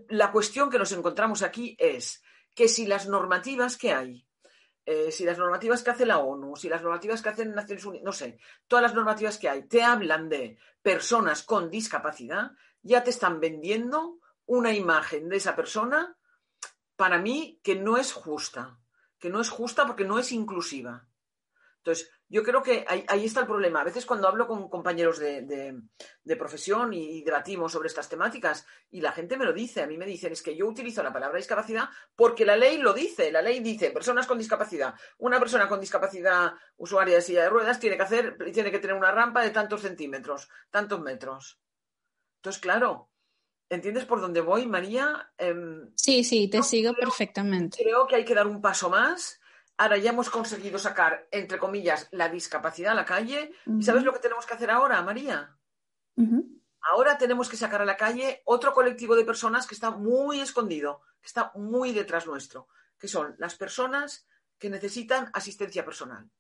la 0.09 0.33
cuestión 0.33 0.71
que 0.71 0.79
nos 0.79 0.93
encontramos 0.93 1.43
aquí 1.43 1.77
es 1.79 2.23
que 2.55 2.69
si 2.69 2.87
las 2.87 3.07
normativas 3.07 3.77
que 3.77 3.93
hay, 3.93 4.27
eh, 4.87 5.13
si 5.13 5.25
las 5.25 5.39
normativas 5.39 5.83
que 5.83 5.91
hace 5.91 6.07
la 6.07 6.19
ONU, 6.19 6.57
si 6.57 6.69
las 6.69 6.83
normativas 6.83 7.23
que 7.23 7.29
hacen 7.29 7.55
Naciones 7.55 7.85
Unidas, 7.85 8.05
no 8.05 8.13
sé, 8.13 8.39
todas 8.67 8.83
las 8.83 8.95
normativas 8.95 9.39
que 9.39 9.49
hay 9.49 9.63
te 9.65 9.83
hablan 9.83 10.29
de 10.29 10.59
personas 10.83 11.43
con 11.43 11.71
discapacidad, 11.71 12.53
ya 12.83 13.05
te 13.05 13.11
están 13.11 13.41
vendiendo 13.41 14.19
una 14.47 14.73
imagen 14.73 15.29
de 15.29 15.37
esa 15.37 15.55
persona, 15.55 16.17
para 16.97 17.19
mí, 17.19 17.61
que 17.63 17.77
no 17.77 17.97
es 17.97 18.13
justa, 18.13 18.79
que 19.19 19.31
no 19.31 19.41
es 19.41 19.51
justa 19.51 19.87
porque 19.87 20.05
no 20.05 20.19
es 20.19 20.33
inclusiva. 20.33 21.07
Entonces, 21.83 22.11
yo 22.29 22.43
creo 22.43 22.63
que 22.63 22.85
ahí, 22.87 23.25
está 23.25 23.41
el 23.41 23.47
problema. 23.47 23.81
A 23.81 23.85
veces 23.85 24.05
cuando 24.05 24.29
hablo 24.29 24.47
con 24.47 24.69
compañeros 24.69 25.19
de, 25.19 25.75
profesión 26.39 26.93
y, 26.93 27.23
debatimos 27.23 27.73
sobre 27.73 27.89
estas 27.89 28.09
temáticas 28.09 28.67
y 28.91 29.01
la 29.01 29.13
gente 29.13 29.39
me 29.39 29.47
lo 29.47 29.53
dice, 29.55 29.83
a 29.83 29.87
mí 29.87 29.97
me 29.97 30.05
dicen, 30.05 30.33
es 30.33 30.43
que 30.43 30.55
yo 30.55 30.67
utilizo 30.67 31.03
la 31.03 31.13
palabra 31.13 31.39
discapacidad 31.39 31.89
porque 32.15 32.45
la 32.45 32.57
ley 32.57 32.77
lo 32.79 32.93
dice. 32.93 33.33
La 33.33 33.41
ley 33.41 33.61
dice, 33.61 33.91
personas 33.91 34.27
con 34.27 34.37
discapacidad. 34.37 34.95
Una 35.19 35.41
persona 35.41 35.69
con 35.69 35.81
discapacidad 35.81 36.53
usuaria 36.77 37.17
de 37.17 37.23
silla 37.23 37.45
de 37.45 37.49
ruedas 37.49 37.81
tiene 37.81 37.97
que 37.97 38.03
hacer, 38.03 38.37
tiene 38.53 38.71
que 38.71 38.79
tener 38.79 38.97
una 38.97 39.11
rampa 39.11 39.43
de 39.43 39.51
tantos 39.51 39.81
centímetros, 39.81 40.51
tantos 40.71 41.01
metros. 41.01 41.59
Entonces, 42.37 42.61
claro, 42.61 43.11
¿Entiendes 43.73 44.05
por 44.05 44.21
dónde 44.21 44.41
voy, 44.41 44.67
María? 44.67 45.31
Em, 45.39 45.93
sí, 45.95 46.25
sí, 46.25 46.51
te 46.51 46.61
sigo 46.61 46.93
perfectamente. 46.93 47.79
Creo 47.81 48.05
que 48.09 48.17
hay 48.17 48.25
que 48.25 48.35
dar 48.35 48.49
un 48.49 48.61
paso 48.61 48.91
más. 48.91 49.40
Ahora 49.81 49.97
ya 49.97 50.11
hemos 50.11 50.29
conseguido 50.29 50.79
sacar, 50.79 51.27
entre 51.31 51.57
comillas, 51.57 52.07
la 52.11 52.29
discapacidad 52.29 52.93
a 52.93 52.95
la 52.95 53.07
calle. 53.07 53.51
¿Y 53.65 53.83
sabes 53.83 54.05
lo 54.05 54.13
que 54.13 54.19
tenemos 54.19 54.45
que 54.45 54.53
hacer 54.53 54.71
ahora, 54.71 55.01
María? 55.01 55.57
Ahora 56.83 57.17
tenemos 57.17 57.49
que 57.49 57.57
sacar 57.57 57.81
a 57.81 57.87
la 57.87 57.97
calle 57.97 58.43
otro 58.45 58.75
colectivo 58.75 59.17
de 59.17 59.25
personas 59.25 59.67
que 59.67 59.75
está 59.75 59.91
muy 59.91 60.39
escondido, 60.43 61.01
que 61.23 61.29
está 61.29 61.51
muy 61.55 61.93
detrás 61.93 62.27
nuestro, 62.27 62.69
que 62.99 63.09
son 63.09 63.35
las 63.39 63.55
personas 63.55 64.29
que 64.59 64.69
necesitan 64.69 65.31
asistencia 65.33 65.83
personal. 65.83 66.31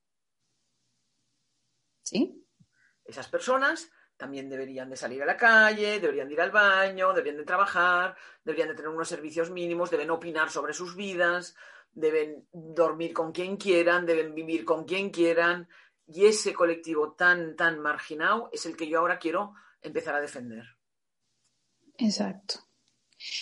¿Sí? 2.02 2.46
Esas 3.06 3.28
personas 3.28 3.90
también 4.18 4.50
deberían 4.50 4.90
de 4.90 4.98
salir 4.98 5.22
a 5.22 5.26
la 5.26 5.38
calle, 5.38 5.98
deberían 5.98 6.28
de 6.28 6.34
ir 6.34 6.42
al 6.42 6.50
baño, 6.50 7.14
deberían 7.14 7.38
de 7.38 7.44
trabajar, 7.44 8.14
deberían 8.44 8.68
de 8.68 8.74
tener 8.74 8.90
unos 8.90 9.08
servicios 9.08 9.48
mínimos, 9.50 9.90
deben 9.90 10.10
opinar 10.10 10.50
sobre 10.50 10.74
sus 10.74 10.94
vidas, 10.94 11.56
deben 11.92 12.46
dormir 12.52 13.12
con 13.12 13.32
quien 13.32 13.56
quieran, 13.56 14.06
deben 14.06 14.34
vivir 14.34 14.64
con 14.64 14.84
quien 14.84 15.10
quieran. 15.10 15.68
Y 16.06 16.26
ese 16.26 16.52
colectivo 16.52 17.12
tan, 17.12 17.56
tan 17.56 17.78
marginado 17.80 18.48
es 18.52 18.66
el 18.66 18.76
que 18.76 18.88
yo 18.88 18.98
ahora 18.98 19.18
quiero 19.18 19.54
empezar 19.82 20.14
a 20.14 20.20
defender. 20.20 20.64
Exacto. 21.98 22.60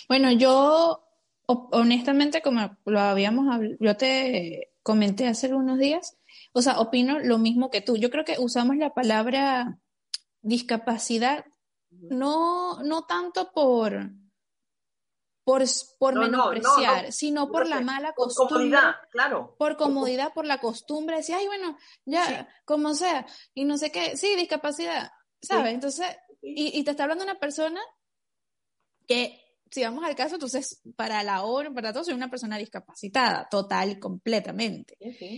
Bueno, 0.07 0.31
yo 0.31 1.03
honestamente, 1.45 2.41
como 2.41 2.77
lo 2.85 2.99
habíamos 2.99 3.53
hablado, 3.53 3.75
yo 3.79 3.97
te 3.97 4.71
comenté 4.83 5.27
hace 5.27 5.53
unos 5.53 5.79
días, 5.79 6.17
o 6.53 6.61
sea, 6.61 6.79
opino 6.79 7.19
lo 7.19 7.37
mismo 7.37 7.69
que 7.69 7.81
tú. 7.81 7.97
Yo 7.97 8.09
creo 8.09 8.25
que 8.25 8.37
usamos 8.39 8.77
la 8.77 8.93
palabra 8.93 9.79
discapacidad, 10.41 11.45
no, 11.89 12.83
no 12.83 13.05
tanto 13.05 13.51
por, 13.51 14.11
por, 15.49 15.63
por 15.97 16.13
menospreciar, 16.13 17.11
sino 17.11 17.51
por 17.51 17.67
la 17.67 17.81
mala 17.81 18.13
costumbre. 18.13 18.49
Por 18.49 18.57
comodidad, 18.59 18.95
claro. 19.09 19.55
Por 19.57 19.77
comodidad, 19.77 20.31
por 20.31 20.45
la 20.45 20.59
costumbre, 20.59 21.15
decir, 21.15 21.33
ay, 21.33 21.47
bueno, 21.47 21.75
ya, 22.05 22.47
como 22.65 22.93
sea, 22.93 23.25
y 23.55 23.65
no 23.65 23.79
sé 23.79 23.91
qué, 23.91 24.15
sí, 24.15 24.35
discapacidad, 24.35 25.11
¿sabes? 25.41 25.73
Entonces, 25.73 26.05
y, 26.43 26.77
y, 26.77 26.83
te 26.83 26.91
está 26.91 27.03
hablando 27.03 27.23
una 27.23 27.39
persona 27.39 27.81
que, 29.07 29.41
si 29.71 29.81
vamos 29.81 30.03
al 30.03 30.15
caso, 30.15 30.35
entonces, 30.35 30.83
para 30.95 31.23
la 31.23 31.43
ONU, 31.43 31.73
para 31.73 31.93
todos, 31.93 32.05
soy 32.05 32.15
una 32.15 32.29
persona 32.29 32.55
discapacitada, 32.59 33.47
total 33.49 33.89
y 33.89 33.99
completamente. 33.99 34.97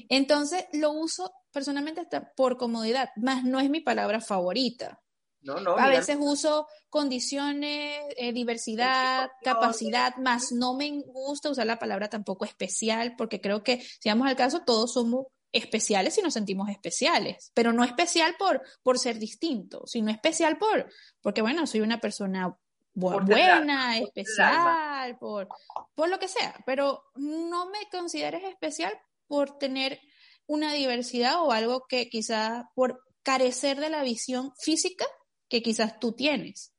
Entonces, 0.10 0.66
lo 0.74 0.92
uso 0.92 1.32
personalmente 1.54 2.02
hasta 2.02 2.34
por 2.34 2.58
comodidad, 2.58 3.12
más 3.16 3.46
no 3.46 3.62
es 3.62 3.70
mi 3.70 3.80
palabra 3.80 4.20
favorita. 4.20 5.02
No, 5.42 5.60
no, 5.60 5.76
a 5.78 5.88
veces 5.88 6.18
uso 6.20 6.68
condiciones, 6.90 8.00
eh, 8.18 8.32
diversidad, 8.32 9.32
capacidad, 9.44 10.16
más 10.18 10.52
no 10.52 10.76
me 10.76 11.02
gusta 11.06 11.50
usar 11.50 11.66
la 11.66 11.80
palabra 11.80 12.10
tampoco 12.10 12.46
especial, 12.46 13.16
porque 13.18 13.42
creo 13.42 13.64
que, 13.64 13.82
si 14.00 14.10
vamos 14.10 14.28
al 14.28 14.36
caso, 14.36 14.62
todos 14.66 14.94
somos 14.94 15.26
especiales 15.52 16.18
y 16.18 16.22
nos 16.22 16.34
sentimos 16.34 16.70
especiales, 16.70 17.52
pero 17.54 17.74
no 17.74 17.84
especial 17.84 18.36
por, 18.38 18.62
por 18.84 19.00
ser 19.00 19.20
distinto, 19.20 19.86
sino 19.86 20.12
especial 20.12 20.58
por, 20.58 20.90
porque 21.22 21.42
bueno, 21.42 21.66
soy 21.68 21.82
una 21.82 22.00
persona 22.00 22.56
buena, 22.94 23.98
especial, 23.98 25.18
por, 25.18 25.48
por 25.96 26.10
lo 26.10 26.20
que 26.20 26.28
sea, 26.28 26.56
pero 26.66 27.04
no 27.16 27.70
me 27.70 27.90
consideres 27.92 28.44
especial 28.44 28.94
por 29.28 29.58
tener 29.58 30.00
una 30.46 30.74
diversidad 30.74 31.42
o 31.42 31.52
algo 31.52 31.86
que 31.88 32.10
quizás 32.10 32.66
por 32.76 33.02
carecer 33.24 33.80
de 33.80 33.90
la 33.90 34.04
visión 34.04 34.54
física 34.58 35.06
que 35.52 35.62
quizás 35.62 36.00
tú 36.00 36.14
tienes. 36.14 36.74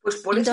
Pues 0.00 0.16
por 0.18 0.38
eso 0.38 0.52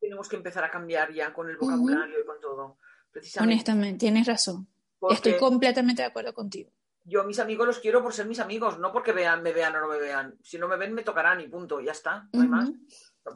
tenemos, 0.00 0.26
que 0.26 0.36
empezar 0.36 0.64
a 0.64 0.70
cambiar 0.70 1.12
ya 1.12 1.34
con 1.34 1.50
el 1.50 1.58
vocabulario 1.58 2.18
y 2.18 2.24
con 2.24 2.40
todo. 2.40 2.78
precisamente. 3.10 3.52
Honestamente, 3.52 3.98
tienes 3.98 4.26
razón. 4.26 4.66
Estoy 5.10 5.36
completamente 5.36 6.00
de 6.00 6.08
acuerdo 6.08 6.32
contigo. 6.32 6.70
Yo 7.04 7.20
a 7.20 7.24
mis 7.24 7.38
amigos 7.40 7.66
los 7.66 7.78
quiero 7.78 8.02
por 8.02 8.14
ser 8.14 8.26
mis 8.26 8.40
amigos, 8.40 8.78
no 8.78 8.90
porque 8.90 9.12
vean, 9.12 9.42
me 9.42 9.52
vean 9.52 9.76
o 9.76 9.80
no 9.80 9.88
me 9.88 9.98
vean. 9.98 10.38
Si 10.42 10.58
no 10.58 10.66
me 10.66 10.76
ven, 10.76 10.94
me 10.94 11.02
tocarán 11.02 11.42
y 11.42 11.48
punto, 11.48 11.78
ya 11.80 11.92
está, 11.92 12.26
no 12.32 12.40
hay 12.40 12.48
más. 12.48 12.70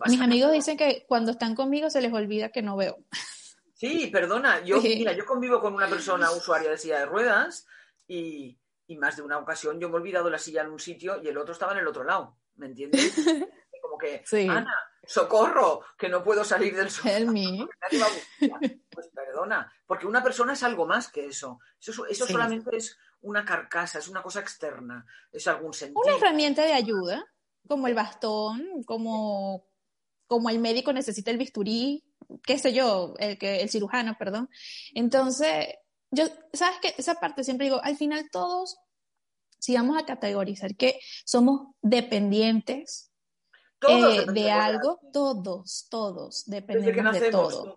mis 0.06 0.20
amigos 0.20 0.52
dicen 0.52 0.78
que 0.78 1.04
cuando 1.06 1.32
están 1.32 1.54
conmigo 1.54 1.90
se 1.90 2.00
les 2.00 2.12
olvida 2.12 2.48
que 2.48 2.62
no 2.62 2.76
veo. 2.76 3.04
Sí, 3.74 4.08
perdona, 4.10 4.64
yo, 4.64 4.80
mira, 4.82 5.12
yo 5.12 5.26
convivo 5.26 5.60
con 5.60 5.74
una 5.74 5.88
persona 5.88 6.30
usuaria 6.30 6.70
de 6.70 6.78
silla 6.78 7.00
de 7.00 7.06
ruedas 7.06 7.66
y, 8.06 8.58
y 8.86 8.96
más 8.96 9.16
de 9.16 9.22
una 9.22 9.38
ocasión 9.38 9.78
yo 9.78 9.90
me 9.90 9.96
he 9.96 10.00
olvidado 10.00 10.30
la 10.30 10.38
silla 10.38 10.62
en 10.62 10.70
un 10.70 10.78
sitio 10.78 11.20
y 11.22 11.28
el 11.28 11.36
otro 11.36 11.52
estaba 11.52 11.72
en 11.72 11.78
el 11.78 11.86
otro 11.86 12.04
lado, 12.04 12.38
¿me 12.56 12.66
entiendes? 12.66 13.14
Como 13.82 13.98
que, 13.98 14.22
Ana, 14.48 14.74
socorro, 15.04 15.82
que 15.98 16.08
no 16.08 16.22
puedo 16.22 16.44
salir 16.44 16.76
del 16.76 16.90
sofá. 16.90 17.10
Pues 18.90 19.08
perdona, 19.08 19.72
porque 19.86 20.06
una 20.06 20.22
persona 20.22 20.52
es 20.52 20.62
algo 20.62 20.86
más 20.86 21.10
que 21.10 21.26
eso. 21.26 21.58
Eso, 21.80 22.06
eso 22.06 22.26
solamente 22.26 22.76
es 22.76 22.96
una 23.22 23.44
carcasa, 23.44 23.98
es 23.98 24.08
una 24.08 24.22
cosa 24.22 24.40
externa, 24.40 25.04
es 25.32 25.46
algún 25.46 25.72
sentido. 25.72 26.02
Una 26.04 26.16
herramienta 26.16 26.64
de 26.64 26.72
ayuda, 26.72 27.24
como 27.66 27.88
el 27.88 27.94
bastón, 27.94 28.82
como, 28.84 29.66
como 30.26 30.50
el 30.50 30.58
médico 30.58 30.92
necesita 30.92 31.30
el 31.30 31.38
bisturí, 31.38 32.04
qué 32.44 32.58
sé 32.58 32.72
yo, 32.72 33.14
el, 33.18 33.38
que, 33.38 33.60
el 33.60 33.70
cirujano, 33.70 34.16
perdón. 34.18 34.48
Entonces, 34.94 35.68
yo, 36.10 36.26
¿sabes 36.52 36.78
qué? 36.82 36.94
Esa 36.98 37.14
parte 37.14 37.44
siempre 37.44 37.66
digo, 37.66 37.80
al 37.82 37.96
final 37.96 38.28
todos, 38.30 38.78
si 39.62 39.77
vamos 39.77 39.96
a 39.96 40.05
categorizar 40.05 40.75
que 40.75 40.98
somos 41.25 41.68
dependientes 41.81 43.12
eh, 43.88 44.27
de 44.33 44.51
algo, 44.51 44.98
todos, 45.12 45.87
todos 45.88 46.42
dependemos 46.46 47.12
de 47.12 47.31
todo. 47.31 47.77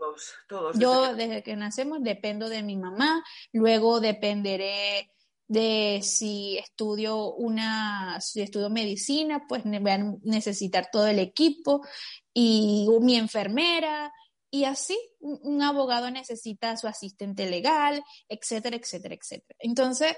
Todos, 0.50 0.80
Yo 0.80 1.13
desde 1.13 1.43
que 1.43 1.56
nacemos 1.56 2.00
dependo 2.02 2.50
de 2.50 2.63
mi 2.63 2.76
mamá, 2.76 3.24
luego 3.54 4.00
dependeré 4.00 5.12
de 5.48 6.00
si 6.02 6.58
estudio 6.58 7.36
una, 7.36 8.19
si 8.19 8.41
estudio 8.41 8.71
medicina, 8.71 9.45
pues 9.48 9.63
voy 9.63 9.91
a 9.91 10.00
necesitar 10.24 10.89
todo 10.91 11.06
el 11.06 11.19
equipo 11.19 11.86
y 12.34 12.88
mi 13.00 13.15
enfermera 13.15 14.12
y 14.50 14.63
así 14.63 14.98
un 15.19 15.62
abogado 15.62 16.10
necesita 16.10 16.78
su 16.78 16.88
asistente 16.88 17.48
legal, 17.48 18.04
etcétera, 18.28 18.76
etcétera, 18.76 19.13
etcétera. 19.13 19.60
Entonces, 19.60 20.15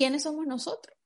¿quiénes 0.00 0.22
somos 0.22 0.46
nosotros? 0.46 0.96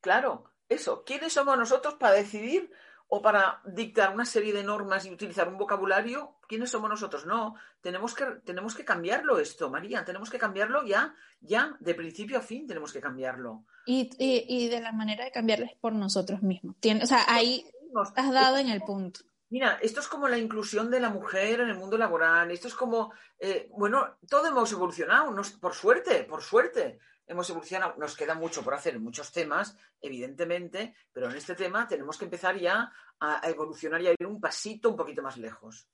Claro, 0.00 0.44
eso, 0.68 1.02
¿quiénes 1.04 1.32
somos 1.32 1.58
nosotros 1.58 1.94
para 1.94 2.14
decidir 2.14 2.70
o 3.08 3.20
para 3.20 3.60
dictar 3.64 4.14
una 4.14 4.24
serie 4.24 4.52
de 4.52 4.62
normas 4.62 5.04
y 5.04 5.10
utilizar 5.10 5.48
un 5.48 5.58
vocabulario, 5.58 6.36
¿quiénes 6.48 6.70
somos 6.70 6.88
nosotros? 6.88 7.26
No, 7.26 7.56
tenemos 7.80 8.14
que, 8.14 8.24
tenemos 8.44 8.76
que 8.76 8.84
cambiarlo 8.84 9.40
esto, 9.40 9.68
María, 9.68 10.04
tenemos 10.04 10.30
que 10.30 10.38
cambiarlo 10.38 10.84
ya, 10.84 11.16
ya, 11.40 11.76
de 11.80 11.94
principio 11.96 12.38
a 12.38 12.40
fin 12.40 12.68
tenemos 12.68 12.92
que 12.92 13.00
cambiarlo. 13.00 13.64
Y, 13.84 14.10
y, 14.16 14.68
de 14.68 14.80
la 14.80 14.92
manera 14.92 15.24
de 15.24 15.32
cambiarlo 15.32 15.66
es 15.66 15.74
por 15.80 15.92
nosotros 15.92 16.40
mismos. 16.42 16.76
o 17.02 17.06
sea, 17.06 17.24
ahí 17.26 17.68
has 18.14 18.32
dado 18.32 18.58
en 18.58 18.68
el 18.68 18.82
punto. 18.82 19.22
Mira, 19.48 19.78
esto 19.82 19.98
es 19.98 20.06
como 20.06 20.28
la 20.28 20.38
inclusión 20.38 20.88
de 20.88 21.00
la 21.00 21.10
mujer 21.10 21.60
en 21.60 21.68
el 21.68 21.78
mundo 21.78 21.98
laboral, 21.98 22.52
esto 22.52 22.68
es 22.68 22.74
como, 22.74 23.12
eh, 23.40 23.68
bueno, 23.76 24.18
todo 24.28 24.46
hemos 24.46 24.70
evolucionado, 24.70 25.34
por 25.60 25.74
suerte, 25.74 26.22
por 26.22 26.42
suerte 26.42 27.00
hemos 27.26 27.50
evolucionado, 27.50 27.94
nos 27.98 28.16
queda 28.16 28.34
mucho 28.34 28.62
por 28.62 28.74
hacer 28.74 28.94
en 28.94 29.02
muchos 29.02 29.32
temas, 29.32 29.76
evidentemente, 30.00 30.94
pero 31.12 31.28
en 31.28 31.36
este 31.36 31.54
tema 31.54 31.88
tenemos 31.88 32.16
que 32.18 32.24
empezar 32.24 32.56
ya 32.56 32.92
a, 33.20 33.40
evolucionar 33.48 34.00
y 34.00 34.08
a 34.08 34.12
ir 34.12 34.26
un 34.26 34.40
pasito 34.40 34.90
un 34.90 34.96
poquito 34.96 35.22
más 35.22 35.36
lejos, 35.36 35.88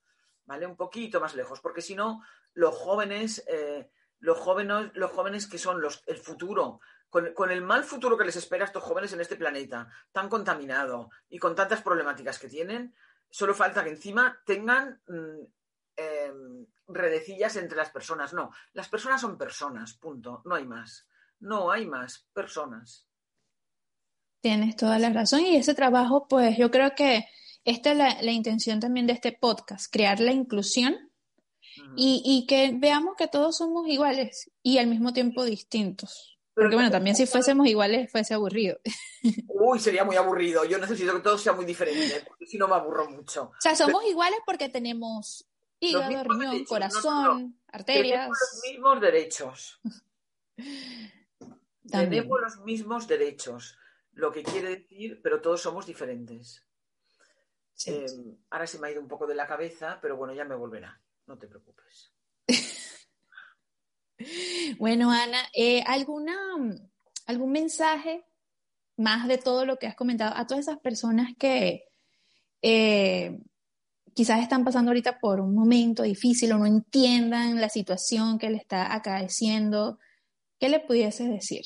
¿vale? 0.45 0.66
Un 0.66 0.77
poquito 0.77 1.21
más 1.21 1.35
lejos, 1.35 1.61
porque 1.61 1.81
si 1.81 1.95
no, 1.95 2.23
los 2.53 2.75
jóvenes, 2.75 3.45
eh, 3.49 3.90
los 4.18 4.38
jóvenes, 4.38 4.90
los 4.95 5.11
jóvenes 5.11 5.47
que 5.47 5.59
son 5.59 5.81
los, 5.81 6.03
el 6.07 6.18
futuro, 6.18 6.81
con, 7.09 7.51
el 7.51 7.62
mal 7.62 7.85
futuro 7.85 8.16
que 8.16 8.25
les 8.25 8.37
espera 8.37 8.64
a 8.64 8.66
estos 8.66 8.83
jóvenes 8.83 9.12
en 9.12 9.21
este 9.21 9.37
planeta, 9.37 9.88
tan 10.12 10.29
contaminado 10.29 11.11
y 11.29 11.38
con 11.38 11.55
tantas 11.55 11.83
problemáticas 11.83 12.38
que 12.38 12.49
tienen, 12.49 12.95
solo 13.31 13.55
falta 13.55 13.85
que 13.85 13.90
encima 13.90 14.40
tengan 14.47 15.03
mm, 15.07 15.40
em, 15.97 16.66
redecillas 16.88 17.57
entre 17.57 17.77
las 17.77 17.90
personas. 17.90 18.33
No, 18.33 18.51
las 18.73 18.88
personas 18.88 19.21
son 19.21 19.37
personas, 19.37 19.95
punto, 19.95 20.42
no 20.45 20.55
hay 20.55 20.66
más 20.66 21.07
no 21.42 21.70
hay 21.70 21.87
más 21.87 22.26
personas. 22.33 23.07
Tienes 24.40 24.76
toda 24.76 24.98
la 24.98 25.11
razón 25.11 25.40
y 25.40 25.57
ese 25.57 25.74
trabajo, 25.74 26.26
pues 26.28 26.57
yo 26.57 26.70
creo 26.70 26.94
que 26.94 27.26
esta 27.64 27.92
es 27.92 28.24
la, 28.24 28.33
intención 28.33 28.81
también 28.81 29.07
de 29.07 29.12
este 29.12 29.33
podcast, 29.33 29.92
crear 29.92 30.18
la 30.20 30.33
inclusión 30.33 30.96
y, 31.96 32.46
que 32.48 32.72
veamos 32.74 33.14
que 33.16 33.28
todos 33.28 33.57
somos 33.57 33.87
iguales 33.88 34.50
y 34.62 34.78
al 34.78 34.87
mismo 34.87 35.12
tiempo 35.12 35.44
distintos. 35.44 36.38
Porque 36.55 36.74
bueno, 36.74 36.90
también 36.90 37.16
si 37.16 37.26
fuésemos 37.26 37.66
iguales 37.66 38.11
fuese 38.11 38.35
aburrido. 38.35 38.78
Uy, 39.48 39.78
sería 39.81 40.05
muy 40.05 40.16
aburrido. 40.16 40.64
Yo 40.64 40.78
necesito 40.78 41.14
que 41.14 41.20
todo 41.20 41.38
sea 41.38 41.55
muy 41.55 41.64
diferente, 41.64 42.24
porque 42.26 42.46
si 42.46 42.59
no 42.59 42.68
me 42.68 42.74
aburro 42.74 43.09
mucho. 43.11 43.44
O 43.44 43.61
sea, 43.61 43.74
somos 43.74 44.05
iguales 44.05 44.38
porque 44.44 44.68
tenemos 44.68 45.46
hígado, 45.81 46.24
riñón, 46.24 46.64
corazón, 46.64 47.59
arterias. 47.68 48.26
Tenemos 48.26 48.38
los 48.38 48.70
mismos 48.70 49.00
derechos. 49.00 49.81
Tenemos 51.88 52.40
los 52.40 52.61
mismos 52.61 53.09
derechos, 53.09 53.79
lo 54.12 54.31
que 54.31 54.42
quiere 54.42 54.77
decir, 54.77 55.21
pero 55.23 55.40
todos 55.40 55.62
somos 55.62 55.87
diferentes. 55.87 56.64
Eh, 57.87 58.07
ahora 58.51 58.66
se 58.66 58.79
me 58.79 58.88
ha 58.88 58.92
ido 58.92 59.01
un 59.01 59.09
poco 59.09 59.27
de 59.27 59.35
la 59.35 59.47
cabeza, 59.47 59.99
pero 60.01 60.16
bueno, 60.16 60.35
ya 60.35 60.45
me 60.45 60.55
volverá, 60.55 61.01
no 61.27 61.38
te 61.38 61.49
preocupes. 61.49 62.12
bueno, 64.79 65.11
Ana, 65.11 65.38
eh, 65.55 65.83
¿alguna, 65.87 66.37
¿algún 67.27 67.53
mensaje 67.53 68.25
más 68.97 69.27
de 69.27 69.38
todo 69.38 69.64
lo 69.64 69.79
que 69.79 69.87
has 69.87 69.97
comentado 69.97 70.37
a 70.37 70.47
todas 70.47 70.68
esas 70.68 70.79
personas 70.79 71.33
que 71.38 71.85
eh, 72.61 73.40
quizás 74.14 74.40
están 74.40 74.64
pasando 74.64 74.90
ahorita 74.90 75.18
por 75.18 75.40
un 75.40 75.55
momento 75.55 76.03
difícil 76.03 76.53
o 76.53 76.59
no 76.59 76.66
entiendan 76.66 77.61
la 77.61 77.68
situación 77.68 78.38
que 78.38 78.51
le 78.51 78.59
está 78.59 78.95
acaeciendo? 78.95 79.99
¿Qué 80.62 80.68
le 80.68 80.79
pudieses 80.79 81.29
decir? 81.29 81.64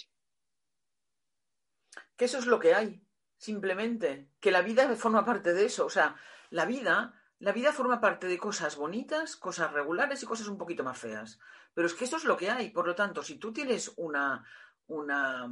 Que 2.17 2.25
eso 2.25 2.39
es 2.39 2.47
lo 2.47 2.59
que 2.59 2.73
hay, 2.73 3.07
simplemente. 3.37 4.31
Que 4.41 4.51
la 4.51 4.63
vida 4.63 4.89
forma 4.97 5.23
parte 5.23 5.53
de 5.53 5.67
eso. 5.67 5.85
O 5.85 5.91
sea, 5.91 6.17
la 6.49 6.65
vida, 6.65 7.13
la 7.39 7.53
vida 7.53 7.75
forma 7.75 8.01
parte 8.01 8.27
de 8.27 8.39
cosas 8.39 8.77
bonitas, 8.77 9.37
cosas 9.37 9.71
regulares 9.75 10.23
y 10.23 10.27
cosas 10.27 10.49
un 10.49 10.57
poquito 10.57 10.83
más 10.83 10.97
feas. 10.97 11.39
Pero 11.75 11.87
es 11.87 11.93
que 11.93 12.07
eso 12.07 12.17
es 12.17 12.25
lo 12.25 12.39
que 12.39 12.51
hay. 12.51 12.71
Por 12.71 12.87
lo 12.87 12.95
tanto, 12.95 13.23
si 13.23 13.39
tú 13.39 13.53
tienes 13.53 13.93
una, 13.99 14.43
una, 14.87 15.47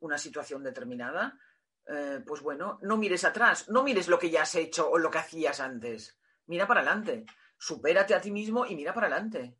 una 0.00 0.18
situación 0.18 0.64
determinada, 0.64 1.38
eh, 1.86 2.24
pues 2.26 2.42
bueno, 2.42 2.80
no 2.82 2.96
mires 2.96 3.22
atrás, 3.22 3.68
no 3.68 3.84
mires 3.84 4.08
lo 4.08 4.18
que 4.18 4.30
ya 4.30 4.42
has 4.42 4.56
hecho 4.56 4.90
o 4.90 4.98
lo 4.98 5.12
que 5.12 5.18
hacías 5.18 5.60
antes. 5.60 6.18
Mira 6.46 6.66
para 6.66 6.80
adelante. 6.80 7.24
Supérate 7.56 8.16
a 8.16 8.20
ti 8.20 8.32
mismo 8.32 8.66
y 8.66 8.74
mira 8.74 8.92
para 8.92 9.06
adelante. 9.06 9.59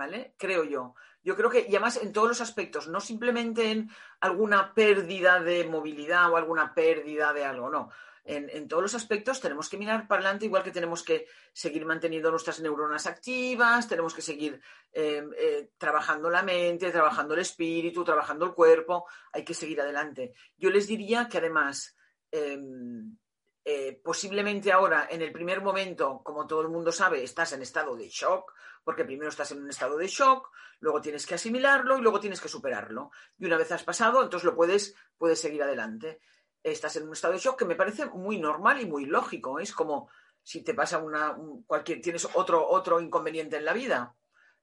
¿Vale? 0.00 0.32
Creo 0.38 0.64
yo. 0.64 0.94
Yo 1.22 1.36
creo 1.36 1.50
que, 1.50 1.66
y 1.68 1.76
además 1.76 1.98
en 2.02 2.14
todos 2.14 2.26
los 2.26 2.40
aspectos, 2.40 2.88
no 2.88 3.00
simplemente 3.00 3.70
en 3.70 3.90
alguna 4.20 4.72
pérdida 4.72 5.40
de 5.40 5.66
movilidad 5.66 6.32
o 6.32 6.38
alguna 6.38 6.72
pérdida 6.72 7.34
de 7.34 7.44
algo, 7.44 7.68
no. 7.68 7.90
En, 8.24 8.66
todos 8.66 8.82
los 8.82 8.94
aspectos 8.94 9.42
tenemos 9.42 9.68
que 9.68 9.76
mirar 9.76 10.08
para 10.08 10.22
adelante, 10.22 10.46
igual 10.46 10.62
que 10.62 10.70
tenemos 10.70 11.02
que 11.02 11.26
seguir 11.52 11.84
manteniendo 11.84 12.30
nuestras 12.30 12.60
neuronas 12.60 13.06
activas, 13.06 13.88
tenemos 13.88 14.14
que 14.14 14.22
seguir 14.22 14.58
em, 14.90 15.30
eh, 15.36 15.72
trabajando 15.76 16.30
la 16.30 16.42
mente, 16.42 16.90
trabajando 16.90 17.34
el 17.34 17.40
espíritu, 17.40 18.02
trabajando 18.02 18.46
el 18.46 18.54
cuerpo, 18.54 19.06
hay 19.34 19.44
que 19.44 19.52
seguir 19.52 19.82
adelante. 19.82 20.32
Yo 20.56 20.70
les 20.70 20.86
diría 20.86 21.28
que 21.28 21.36
además, 21.36 21.94
em, 22.30 23.18
eh, 23.64 24.00
posiblemente 24.02 24.72
ahora, 24.72 25.08
en 25.10 25.20
el 25.20 25.32
primer 25.32 25.60
momento, 25.60 26.22
como 26.24 26.46
todo 26.46 26.62
el 26.62 26.68
mundo 26.68 26.92
sabe, 26.92 27.22
estás 27.22 27.52
en 27.52 27.62
estado 27.62 27.94
de 27.96 28.08
shock, 28.08 28.52
porque 28.82 29.04
primero 29.04 29.28
estás 29.28 29.52
en 29.52 29.62
un 29.62 29.68
estado 29.68 29.96
de 29.98 30.08
shock, 30.08 30.50
luego 30.80 31.00
tienes 31.00 31.26
que 31.26 31.34
asimilarlo 31.34 31.98
y 31.98 32.00
luego 32.00 32.20
tienes 32.20 32.40
que 32.40 32.48
superarlo. 32.48 33.10
Y 33.38 33.44
una 33.44 33.58
vez 33.58 33.70
has 33.72 33.84
pasado, 33.84 34.22
entonces 34.22 34.46
lo 34.46 34.56
puedes, 34.56 34.94
puedes 35.18 35.40
seguir 35.40 35.62
adelante. 35.62 36.20
Estás 36.62 36.96
en 36.96 37.06
un 37.06 37.12
estado 37.12 37.34
de 37.34 37.40
shock 37.40 37.58
que 37.58 37.64
me 37.66 37.76
parece 37.76 38.06
muy 38.06 38.38
normal 38.38 38.80
y 38.80 38.86
muy 38.86 39.04
lógico. 39.04 39.58
Es 39.58 39.72
como 39.72 40.10
si 40.42 40.62
te 40.62 40.74
pasa 40.74 40.98
una, 40.98 41.36
cualquier, 41.66 42.00
tienes 42.00 42.26
otro, 42.34 42.66
otro 42.66 43.00
inconveniente 43.00 43.56
en 43.56 43.64
la 43.66 43.74
vida. 43.74 44.16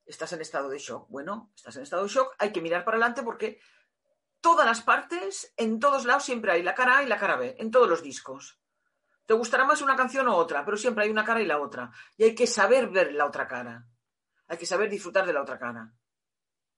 Estás 0.06 0.34
en 0.34 0.42
estado 0.42 0.70
de 0.70 0.80
shock. 0.80 1.08
Bueno, 1.10 1.52
estás 1.56 1.76
en 1.76 1.84
estado 1.84 2.04
de 2.04 2.10
shock, 2.10 2.36
hay 2.40 2.52
que 2.52 2.62
mirar 2.62 2.84
para 2.84 2.98
adelante 2.98 3.22
porque 3.22 3.60
todas 4.42 4.66
las 4.66 4.82
partes, 4.82 5.54
en 5.56 5.80
todos 5.80 6.06
lados 6.06 6.24
siempre 6.24 6.52
hay 6.52 6.64
la 6.64 6.74
cara 6.74 6.98
A 6.98 7.04
y 7.04 7.08
la 7.08 7.20
cara 7.20 7.36
B, 7.36 7.56
en 7.60 7.70
todos 7.70 7.88
los 7.88 8.02
discos. 8.02 8.60
Te 9.28 9.36
gustará 9.36 9.66
más 9.66 9.84
una 9.84 9.96
canción 9.96 10.28
o 10.28 10.36
otra, 10.36 10.66
pero 10.66 10.76
siempre 10.76 11.04
hay 11.04 11.12
una 11.12 11.24
cara 11.24 11.42
y 11.42 11.46
la 11.46 11.60
otra. 11.60 11.92
Y 12.18 12.24
hay 12.24 12.34
que 12.34 12.48
saber 12.48 12.90
ver 12.90 13.13
la 13.13 13.28
otra 13.28 13.48
cara 13.48 13.86
hay 14.48 14.58
que 14.58 14.66
saber 14.66 14.90
disfrutar 14.90 15.26
de 15.26 15.34
la 15.34 15.42
otra 15.42 15.60
cara. 15.60 15.92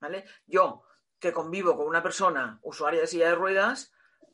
¿Vale? 0.02 0.26
Yo, 0.46 0.84
que 1.20 1.34
convivo 1.34 1.76
con 1.76 1.88
una 1.88 2.02
persona 2.02 2.60
usuaria 2.64 3.02
de 3.02 3.08
silla 3.08 3.30
de 3.30 3.36
ruedas, 3.36 3.92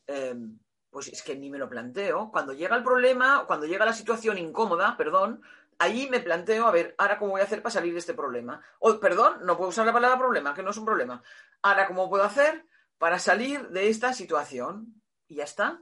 em, 0.07 0.59
pues 0.89 1.07
es 1.07 1.23
que 1.23 1.35
ni 1.35 1.49
me 1.49 1.57
lo 1.57 1.69
planteo. 1.69 2.31
Cuando 2.31 2.53
llega 2.53 2.75
el 2.75 2.83
problema, 2.83 3.45
cuando 3.45 3.65
llega 3.65 3.85
la 3.85 3.93
situación 3.93 4.37
incómoda, 4.37 4.95
perdón, 4.95 5.41
ahí 5.79 6.07
me 6.09 6.21
planteo, 6.21 6.67
a 6.67 6.71
ver, 6.71 6.95
ahora 6.97 7.17
cómo 7.17 7.31
voy 7.31 7.41
a 7.41 7.45
hacer 7.45 7.61
para 7.61 7.73
salir 7.73 7.93
de 7.93 7.99
este 7.99 8.13
problema. 8.13 8.63
O, 8.79 8.99
perdón, 8.99 9.39
no 9.43 9.57
puedo 9.57 9.69
usar 9.69 9.85
la 9.85 9.93
palabra 9.93 10.17
problema, 10.17 10.53
que 10.53 10.63
no 10.63 10.69
es 10.69 10.77
un 10.77 10.85
problema. 10.85 11.21
Ahora, 11.61 11.87
¿cómo 11.87 12.09
puedo 12.09 12.23
hacer 12.23 12.65
para 12.97 13.19
salir 13.19 13.69
de 13.69 13.89
esta 13.89 14.13
situación? 14.13 15.01
Y 15.27 15.35
ya 15.35 15.43
está. 15.43 15.81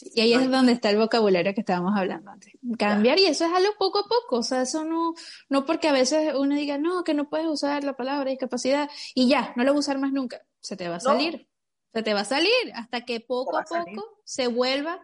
Y 0.00 0.20
ahí 0.20 0.34
es 0.34 0.50
donde 0.50 0.72
está 0.72 0.90
el 0.90 0.96
vocabulario 0.96 1.54
que 1.54 1.60
estábamos 1.60 1.92
hablando 1.96 2.30
antes. 2.30 2.52
Cambiar, 2.78 3.18
y 3.18 3.26
eso 3.26 3.44
es 3.44 3.52
algo 3.52 3.72
poco 3.78 4.00
a 4.00 4.08
poco. 4.08 4.38
O 4.38 4.42
sea, 4.42 4.62
eso 4.62 4.84
no, 4.84 5.14
no 5.48 5.66
porque 5.66 5.88
a 5.88 5.92
veces 5.92 6.34
uno 6.34 6.54
diga, 6.54 6.78
no, 6.78 7.04
que 7.04 7.14
no 7.14 7.28
puedes 7.28 7.46
usar 7.46 7.84
la 7.84 7.94
palabra 7.94 8.30
discapacidad 8.30 8.90
y 9.14 9.28
ya, 9.28 9.52
no 9.56 9.64
lo 9.64 9.72
voy 9.72 9.78
a 9.78 9.80
usar 9.80 9.98
más 9.98 10.12
nunca. 10.12 10.40
Se 10.60 10.76
te 10.76 10.88
va 10.88 10.96
a 10.96 11.00
salir. 11.00 11.48
Se 11.92 12.02
te 12.02 12.14
va 12.14 12.20
a 12.20 12.24
salir 12.24 12.50
hasta 12.74 13.04
que 13.04 13.20
poco 13.20 13.58
a, 13.58 13.64
poco 13.64 14.20
se 14.24 14.46
vuelva, 14.46 15.00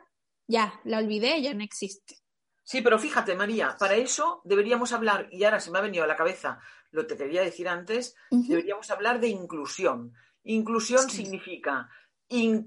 ya, 0.46 0.81
la 0.85 0.98
olvidé, 0.98 1.42
ya 1.42 1.53
no 1.53 1.62
existe. 1.62 2.16
Sí, 2.64 2.81
pero 2.81 2.98
fíjate, 2.98 3.35
María, 3.35 3.77
para 3.79 3.96
eso 3.96 4.40
deberíamos 4.44 4.92
hablar, 4.92 5.29
y 5.31 5.44
ahora 5.44 5.61
se 5.61 5.70
me 5.70 5.79
ha 5.79 5.83
venido 5.83 6.05
a 6.05 6.07
la 6.07 6.16
cabeza 6.16 6.61
lo 6.90 7.07
que 7.07 7.16
quería 7.16 7.42
decir 7.42 7.68
antes, 7.68 8.14
deberíamos 8.31 8.90
hablar 8.90 9.20
de 9.20 9.29
inclusión. 9.29 10.14
Inclusión 10.44 11.11
significa, 11.11 11.90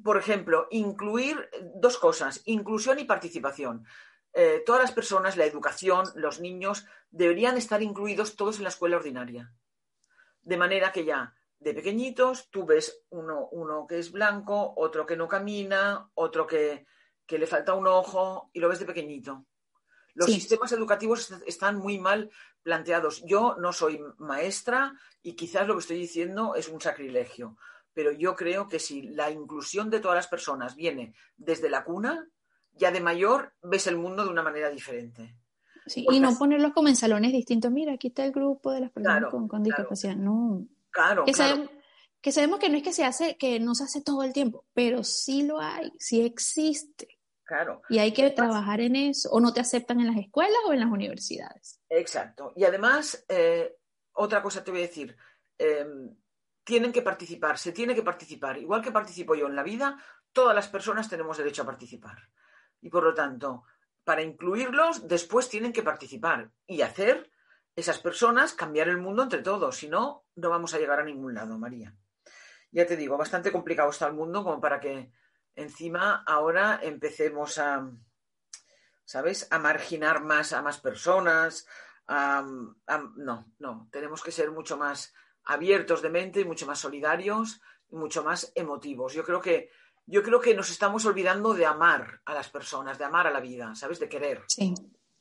por 0.04 0.17
ejemplo, 0.17 0.67
incluir 0.71 1.50
dos 1.76 1.97
cosas, 1.97 2.41
inclusión 2.45 3.00
y 3.00 3.06
participación. 3.06 3.86
Eh, 4.34 4.63
todas 4.65 4.82
las 4.82 4.91
personas, 4.91 5.38
la 5.38 5.45
educación, 5.45 6.06
los 6.15 6.39
niños, 6.39 6.86
deberían 7.10 7.58
estar 7.58 7.82
incluidos 7.82 8.36
todos 8.36 8.58
en 8.58 8.63
la 8.63 8.69
escuela 8.69 8.97
ordinaria. 8.97 9.54
De 10.41 10.58
manera 10.58 10.91
que 10.91 11.06
ya 11.06 11.36
de 11.60 11.76
pequeñitos 11.76 12.50
tú 12.50 12.65
ves 12.65 13.04
uno, 13.10 13.47
uno 13.52 13.86
que 13.88 14.00
es 14.00 14.12
blanco, 14.12 14.74
otro 14.78 15.06
que 15.06 15.15
no 15.15 15.28
camina, 15.28 16.10
otro 16.15 16.47
que, 16.47 16.88
que 17.28 17.38
le 17.38 17.45
falta 17.45 17.76
un 17.76 17.86
ojo 17.86 18.50
y 18.54 18.60
lo 18.60 18.67
ves 18.67 18.80
de 18.80 18.86
pequeñito. 18.86 19.45
Los 20.13 20.32
sistemas 20.32 20.71
educativos 20.71 21.32
están 21.45 21.78
muy 21.78 22.00
mal 22.00 22.32
planteados. 22.63 23.24
Yo 23.26 23.56
no 23.60 23.71
soy 23.74 24.02
maestra 24.17 24.93
y 25.21 25.36
quizás 25.36 25.67
lo 25.67 25.76
que 25.76 25.82
estoy 25.82 25.97
diciendo 26.00 26.56
es 26.56 26.67
un 26.67 26.82
sacrilegio, 26.82 27.58
pero 27.93 28.12
yo 28.12 28.36
creo 28.36 28.67
que 28.67 28.80
si 28.80 29.01
la 29.04 29.30
inclusión 29.32 29.89
de 29.89 29.99
todas 29.99 30.15
las 30.15 30.27
personas 30.27 30.75
viene 30.75 31.13
desde 31.38 31.69
la 31.69 31.84
cuna, 31.84 32.27
ya 32.73 32.91
de 32.91 33.01
mayor 33.01 33.54
ves 33.62 33.88
el 33.88 33.97
mundo 33.97 34.23
de 34.23 34.30
una 34.30 34.43
manera 34.43 34.69
diferente. 34.69 35.36
y 35.95 36.19
no 36.19 36.38
ponerlos 36.38 36.73
como 36.73 36.88
en 36.88 36.95
salones 36.95 37.32
distintos. 37.32 37.71
Mira, 37.71 37.93
aquí 37.93 38.08
está 38.10 38.23
el 38.23 38.32
grupo 38.32 38.71
de 38.71 38.82
las 38.82 38.91
personas 38.91 39.30
con, 39.30 39.63
discapacidad. 39.63 40.15
No. 40.15 40.65
Claro, 40.89 41.25
que, 41.25 41.34
Sabemos, 41.34 41.69
que 42.21 42.32
sabemos 42.32 42.60
que 42.60 42.69
no 42.69 42.77
es 42.77 42.84
que 42.84 42.93
se 42.93 43.06
hace, 43.06 43.38
que 43.38 43.60
no 43.60 43.75
se 43.75 43.86
hace 43.86 44.01
todo 44.01 44.23
el 44.23 44.34
tiempo, 44.34 44.65
pero 44.73 45.04
sí 45.04 45.43
lo 45.43 45.60
hay, 45.60 45.91
sí 45.97 46.21
existe. 46.21 47.21
Y 47.89 47.99
hay 47.99 48.13
que 48.13 48.30
trabajar 48.30 48.82
en 48.82 48.95
eso. 48.95 49.30
O 49.32 49.39
no 49.39 49.54
te 49.54 49.60
aceptan 49.60 49.99
en 49.99 50.08
las 50.08 50.17
escuelas 50.17 50.58
o 50.67 50.73
en 50.73 50.80
las 50.80 50.89
universidades. 50.89 51.80
Exacto. 51.89 52.54
Y 52.56 52.63
además, 52.63 53.25
eh, 53.27 53.75
otra 54.13 54.41
cosa 54.41 54.63
te 54.63 54.71
voy 54.71 54.82
a 54.82 54.88
decir. 54.88 55.15
Em, 55.58 56.15
tienen 56.63 56.91
que 56.91 57.02
participar, 57.02 57.58
se 57.58 57.71
tiene 57.71 57.95
que 57.95 58.04
participar. 58.04 58.58
Igual 58.58 58.82
que 58.82 58.91
participo 58.91 59.36
yo 59.36 59.47
en 59.47 59.56
la 59.56 59.63
vida, 59.63 59.97
todas 60.32 60.56
las 60.56 60.67
personas 60.67 61.10
tenemos 61.10 61.38
derecho 61.38 61.63
a 61.63 61.65
participar. 61.65 62.30
Y 62.82 62.89
por 62.89 63.04
lo 63.04 63.13
tanto, 63.13 63.63
para 64.04 64.21
incluirlos, 64.21 65.08
después 65.08 65.50
tienen 65.50 65.74
que 65.74 65.84
participar 65.84 66.52
y 66.65 66.82
hacer 66.82 67.32
esas 67.76 68.00
personas 68.00 68.54
cambiar 68.54 68.89
el 68.89 68.97
mundo 68.97 69.24
entre 69.24 69.41
todos. 69.41 69.78
Si 69.78 69.88
no, 69.88 70.26
no 70.36 70.50
vamos 70.50 70.74
a 70.74 70.80
llegar 70.80 71.00
a 71.00 71.06
ningún 71.06 71.34
lado, 71.34 71.58
María. 71.58 71.95
Ya 72.71 72.86
te 72.86 72.95
digo, 72.95 73.17
bastante 73.17 73.52
complicado 73.52 73.89
está 73.89 74.08
el 74.08 74.13
mundo 74.13 74.43
como 74.43 74.62
para 74.62 74.80
que 74.80 75.12
encima 75.56 76.24
ahora 76.26 76.80
empecemos 76.82 77.58
a, 77.58 77.89
¿sabes?, 79.04 79.47
a 79.52 79.60
marginar 79.60 80.24
más 80.24 80.54
a 80.54 80.62
más 80.62 80.80
personas. 80.80 81.67
no, 82.08 83.54
no, 83.60 83.89
tenemos 83.91 84.24
que 84.24 84.32
ser 84.32 84.52
mucho 84.52 84.78
más 84.78 85.13
abiertos 85.45 86.01
de 86.01 86.10
mente 86.10 86.41
y 86.41 86.45
mucho 86.45 86.65
más 86.65 86.80
solidarios 86.80 87.62
y 87.89 87.95
mucho 87.95 88.23
más 88.23 88.51
emotivos. 88.56 89.13
Yo 89.13 89.23
creo 89.23 89.41
que 89.41 89.69
yo 90.06 90.23
creo 90.23 90.41
que 90.41 90.54
nos 90.54 90.69
estamos 90.69 91.06
olvidando 91.06 91.54
de 91.54 91.65
amar 91.65 92.21
a 92.25 92.34
las 92.34 92.49
personas, 92.49 92.97
de 92.97 93.06
amar 93.06 93.27
a 93.27 93.32
la 93.32 93.39
vida, 93.39 93.75
¿sabes? 93.75 93.99
De 93.99 94.10
querer. 94.10 94.43
Sí, 94.47 94.73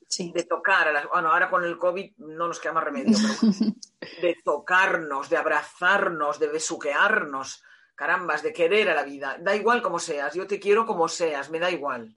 sí. 0.09 0.33
De 0.35 0.45
tocar 0.45 0.89
a 0.89 0.93
las. 0.93 1.09
Bueno, 1.09 1.31
ahora 1.31 1.51
con 1.51 1.65
el 1.65 1.79
COVID 1.79 2.13
no 2.19 2.49
nos 2.49 2.59
queda 2.59 2.73
más 2.73 2.85
remedio, 2.85 3.17
pero 3.21 3.53
de 4.23 4.37
tocarnos, 4.45 5.29
de 5.29 5.37
abrazarnos, 5.37 6.39
de 6.39 6.49
besuquearnos, 6.49 7.63
carambas, 7.95 8.43
de 8.43 8.53
querer 8.53 8.91
a 8.91 8.95
la 8.95 9.05
vida. 9.05 9.37
Da 9.41 9.55
igual 9.55 9.83
como 9.83 9.99
seas, 9.99 10.35
yo 10.35 10.47
te 10.47 10.59
quiero 10.59 10.87
como 10.87 11.09
seas, 11.09 11.51
me 11.51 11.59
da 11.59 11.71
igual. 11.71 12.17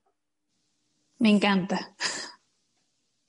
Me 1.20 1.30
encanta. 1.30 1.96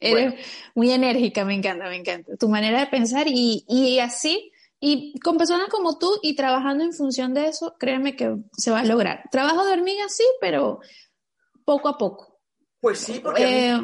Eres 0.01 0.35
muy 0.75 0.91
enérgica, 0.91 1.45
me 1.45 1.55
encanta, 1.55 1.89
me 1.89 1.97
encanta. 1.97 2.37
Tu 2.37 2.49
manera 2.49 2.81
de 2.81 2.87
pensar 2.87 3.27
y, 3.29 3.99
así, 4.01 4.53
y 4.87 5.19
con 5.21 5.39
personas 5.39 5.71
como 5.71 5.97
tú 5.97 6.19
y 6.23 6.37
trabajando 6.37 6.85
en 6.85 6.93
función 6.93 7.33
de 7.33 7.49
eso, 7.49 7.75
créeme 7.79 8.15
que 8.17 8.37
se 8.53 8.71
va 8.71 8.81
a 8.81 8.85
lograr. 8.85 9.23
Trabajo 9.31 9.65
de 9.65 9.73
hormiga, 9.73 10.11
sí, 10.11 10.25
pero 10.43 10.81
poco 11.65 11.89
a 11.89 11.97
poco. 11.97 12.39
Pues 12.81 12.99
sí, 12.99 13.19
porque 13.21 13.71
eh, 13.71 13.83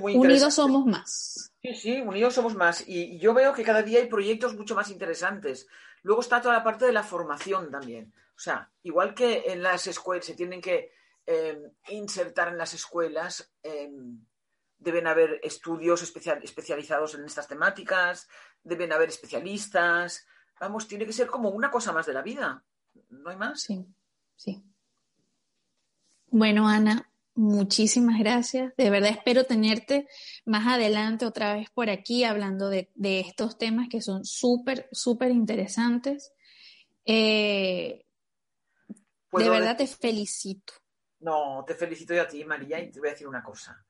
unidos 0.00 0.54
somos 0.54 0.84
más. 0.84 1.52
Sí, 1.62 1.74
sí, 1.76 2.00
unidos 2.00 2.34
somos 2.34 2.56
más. 2.56 2.82
Y 2.88 3.20
yo 3.20 3.34
veo 3.34 3.52
que 3.52 3.62
cada 3.62 3.82
día 3.82 4.00
hay 4.00 4.08
proyectos 4.08 4.56
mucho 4.56 4.74
más 4.74 4.90
interesantes. 4.90 5.68
Luego 6.02 6.22
está 6.22 6.42
toda 6.42 6.54
la 6.54 6.64
parte 6.64 6.86
de 6.86 6.92
la 6.92 7.04
formación 7.04 7.70
también. 7.70 8.12
O 8.34 8.40
sea, 8.40 8.68
igual 8.82 9.14
que 9.14 9.44
en 9.46 9.62
las 9.62 9.86
escuelas 9.86 10.26
se 10.26 10.34
tienen 10.34 10.60
que 10.60 10.90
em, 11.24 11.70
insertar 11.90 12.48
en 12.48 12.58
las 12.58 12.74
escuelas, 12.74 13.54
em, 13.62 14.26
deben 14.76 15.06
haber 15.06 15.38
estudios 15.44 16.02
especializados 16.02 17.14
en 17.14 17.24
estas 17.24 17.46
temáticas, 17.46 18.28
deben 18.62 18.92
haber 18.92 19.08
especialistas. 19.08 20.26
Vamos, 20.60 20.86
tiene 20.86 21.06
que 21.06 21.12
ser 21.12 21.26
como 21.26 21.50
una 21.50 21.70
cosa 21.70 21.92
más 21.92 22.06
de 22.06 22.14
la 22.14 22.22
vida. 22.22 22.64
¿No 23.10 23.30
hay 23.30 23.36
más? 23.36 23.62
Sí, 23.62 23.86
sí. 24.36 24.62
Bueno, 26.30 26.68
Ana, 26.68 27.12
Muchísimas 27.34 28.18
gracias. 28.18 28.74
De 28.76 28.90
verdad 28.90 29.10
espero 29.10 29.44
tenerte 29.44 30.06
más 30.44 30.66
adelante 30.66 31.24
otra 31.24 31.54
vez 31.54 31.70
por 31.70 31.88
aquí 31.88 32.24
hablando 32.24 32.68
de, 32.68 32.90
estos 33.02 33.56
temas 33.56 33.88
que 33.88 34.02
son 34.02 34.24
súper, 34.24 34.88
súper 34.92 35.30
interesantes. 35.30 36.32
Eh, 37.06 38.04
de 39.32 39.48
verdad 39.48 39.78
te 39.78 39.86
felicito. 39.86 40.74
No, 41.20 41.64
te 41.66 41.74
felicito 41.74 42.12
yo 42.12 42.22
a 42.22 42.28
ti, 42.28 42.44
María, 42.44 42.80
y 42.80 42.90
te 42.90 43.00
voy 43.00 43.08
a 43.08 43.12
decir 43.12 43.26
una 43.26 43.42
cosa. 43.42 43.82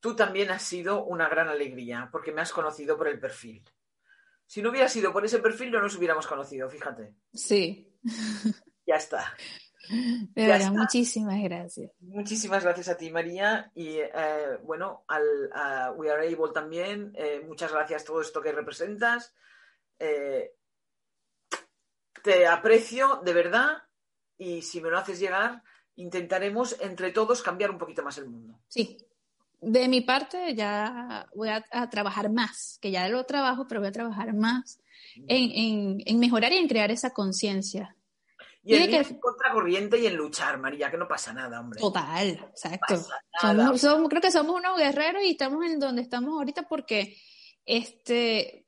Tú 0.00 0.16
también 0.16 0.50
has 0.50 0.62
sido 0.62 1.04
una 1.04 1.28
gran 1.28 1.48
alegría 1.48 2.08
porque 2.10 2.32
me 2.32 2.40
has 2.40 2.52
conocido 2.52 2.96
por 2.96 3.06
el 3.06 3.20
perfil. 3.20 3.62
Si 4.50 4.62
no 4.62 4.70
hubiera 4.70 4.88
sido 4.88 5.12
por 5.12 5.24
ese 5.24 5.38
perfil, 5.38 5.70
no 5.70 5.80
nos 5.80 5.94
hubiéramos 5.94 6.26
conocido, 6.26 6.68
fíjate. 6.68 7.14
Sí. 7.32 7.96
Ya 8.84 8.96
está. 8.96 9.32
De 10.34 10.44
verdad, 10.44 10.72
muchísimas 10.72 11.40
gracias. 11.40 11.92
Muchísimas 12.00 12.64
gracias 12.64 12.88
a 12.88 12.96
ti, 12.96 13.12
María. 13.12 13.70
Y 13.76 13.98
eh, 13.98 14.58
bueno, 14.64 15.04
al 15.06 15.52
a 15.54 15.92
We 15.92 16.10
Are 16.10 16.26
Able 16.26 16.52
también, 16.52 17.12
eh, 17.14 17.40
muchas 17.46 17.70
gracias 17.70 18.04
todo 18.04 18.20
esto 18.20 18.42
que 18.42 18.50
representas. 18.50 19.32
Eh, 20.00 20.52
te 22.20 22.48
aprecio 22.48 23.20
de 23.24 23.32
verdad 23.32 23.84
y 24.36 24.62
si 24.62 24.80
me 24.80 24.90
lo 24.90 24.98
haces 24.98 25.20
llegar, 25.20 25.62
intentaremos 25.94 26.76
entre 26.80 27.12
todos 27.12 27.40
cambiar 27.40 27.70
un 27.70 27.78
poquito 27.78 28.02
más 28.02 28.18
el 28.18 28.28
mundo. 28.28 28.58
Sí. 28.66 28.98
De 29.60 29.88
mi 29.88 30.00
parte 30.00 30.54
ya 30.54 31.28
voy 31.34 31.48
a, 31.48 31.90
trabajar 31.90 32.30
más, 32.30 32.78
que 32.80 32.90
ya 32.90 33.08
lo 33.08 33.24
trabajo, 33.24 33.66
pero 33.68 33.80
voy 33.80 33.88
a 33.88 33.92
trabajar 33.92 34.34
más 34.34 34.80
en 35.28 36.18
mejorar 36.18 36.52
y 36.52 36.56
en 36.56 36.68
crear 36.68 36.90
esa 36.90 37.10
conciencia 37.10 37.96
y 38.62 38.74
en 38.74 38.90
que... 38.90 39.18
contracorriente 39.18 39.98
y 39.98 40.06
en 40.06 40.16
luchar, 40.16 40.58
María, 40.58 40.90
que 40.90 40.98
no 40.98 41.08
pasa 41.08 41.32
nada, 41.32 41.60
hombre. 41.60 41.80
Total, 41.80 42.28
exacto. 42.28 42.94
creo 44.08 44.20
que 44.20 44.30
somos 44.30 44.56
unos 44.56 44.78
guerreros 44.78 45.22
y 45.24 45.30
estamos 45.30 45.64
en 45.64 45.78
donde 45.78 46.02
estamos 46.02 46.34
ahorita 46.34 46.68
porque 46.68 47.16
este, 47.64 48.66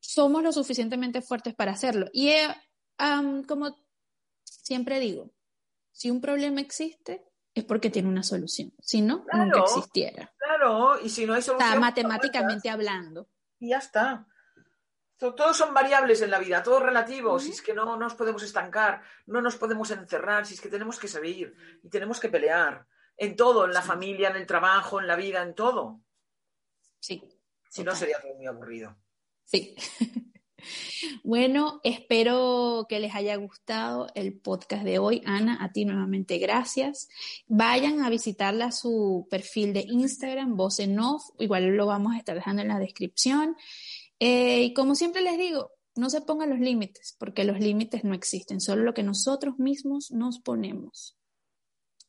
somos 0.00 0.42
lo 0.42 0.52
suficientemente 0.52 1.22
fuertes 1.22 1.54
para 1.54 1.72
hacerlo. 1.72 2.06
Y 2.12 2.30
eh, 2.30 2.48
como 3.46 3.76
siempre 4.42 4.98
digo, 4.98 5.30
si 5.92 6.10
un 6.10 6.20
problema 6.20 6.60
existe, 6.60 7.24
es 7.54 7.64
porque 7.64 7.90
tiene 7.90 8.08
una 8.08 8.22
solución. 8.22 8.72
Si 8.80 9.00
no, 9.00 9.26
nunca 9.32 9.60
existiera. 9.60 10.32
Claro, 10.38 11.00
y 11.00 11.08
si 11.08 11.26
no 11.26 11.34
hay 11.34 11.42
solución. 11.42 11.68
Está 11.68 11.80
matemáticamente 11.80 12.70
hablando. 12.70 13.28
Y 13.58 13.70
ya 13.70 13.78
está. 13.78 14.26
Todos 15.18 15.56
son 15.56 15.74
variables 15.74 16.22
en 16.22 16.30
la 16.30 16.38
vida, 16.38 16.62
todos 16.62 16.82
relativos, 16.82 17.42
si 17.42 17.50
es 17.50 17.60
que 17.60 17.74
no 17.74 17.94
nos 17.98 18.14
podemos 18.14 18.42
estancar, 18.42 19.02
no 19.26 19.42
nos 19.42 19.56
podemos 19.56 19.90
encerrar, 19.90 20.46
si 20.46 20.54
es 20.54 20.62
que 20.62 20.70
tenemos 20.70 20.98
que 20.98 21.08
salir 21.08 21.54
y 21.82 21.90
tenemos 21.90 22.18
que 22.18 22.30
pelear 22.30 22.86
en 23.18 23.36
todo, 23.36 23.66
en 23.66 23.74
la 23.74 23.82
familia, 23.82 24.30
en 24.30 24.36
el 24.36 24.46
trabajo, 24.46 24.98
en 24.98 25.06
la 25.06 25.16
vida, 25.16 25.42
en 25.42 25.54
todo. 25.54 26.00
Sí. 26.98 27.22
Si 27.68 27.84
no 27.84 27.94
sería 27.94 28.18
todo 28.18 28.34
muy 28.34 28.46
aburrido. 28.46 28.96
Sí. 29.44 29.76
Bueno, 31.24 31.80
espero 31.84 32.86
que 32.88 33.00
les 33.00 33.14
haya 33.14 33.36
gustado 33.36 34.08
el 34.14 34.38
podcast 34.38 34.84
de 34.84 34.98
hoy. 34.98 35.22
Ana, 35.24 35.58
a 35.60 35.72
ti 35.72 35.84
nuevamente 35.84 36.38
gracias. 36.38 37.08
Vayan 37.46 38.02
a 38.02 38.10
visitarla 38.10 38.72
su 38.72 39.26
perfil 39.30 39.72
de 39.72 39.84
Instagram, 39.88 40.56
Voz 40.56 40.80
en 40.80 40.98
Off. 40.98 41.22
Igual 41.38 41.76
lo 41.76 41.86
vamos 41.86 42.14
a 42.14 42.18
estar 42.18 42.34
dejando 42.34 42.62
en 42.62 42.68
la 42.68 42.78
descripción. 42.78 43.56
Eh, 44.18 44.64
y 44.64 44.74
como 44.74 44.94
siempre 44.94 45.22
les 45.22 45.38
digo, 45.38 45.70
no 45.96 46.10
se 46.10 46.20
pongan 46.20 46.50
los 46.50 46.60
límites, 46.60 47.16
porque 47.18 47.44
los 47.44 47.58
límites 47.60 48.04
no 48.04 48.14
existen, 48.14 48.60
solo 48.60 48.82
lo 48.82 48.94
que 48.94 49.02
nosotros 49.02 49.58
mismos 49.58 50.10
nos 50.10 50.40
ponemos. 50.40 51.16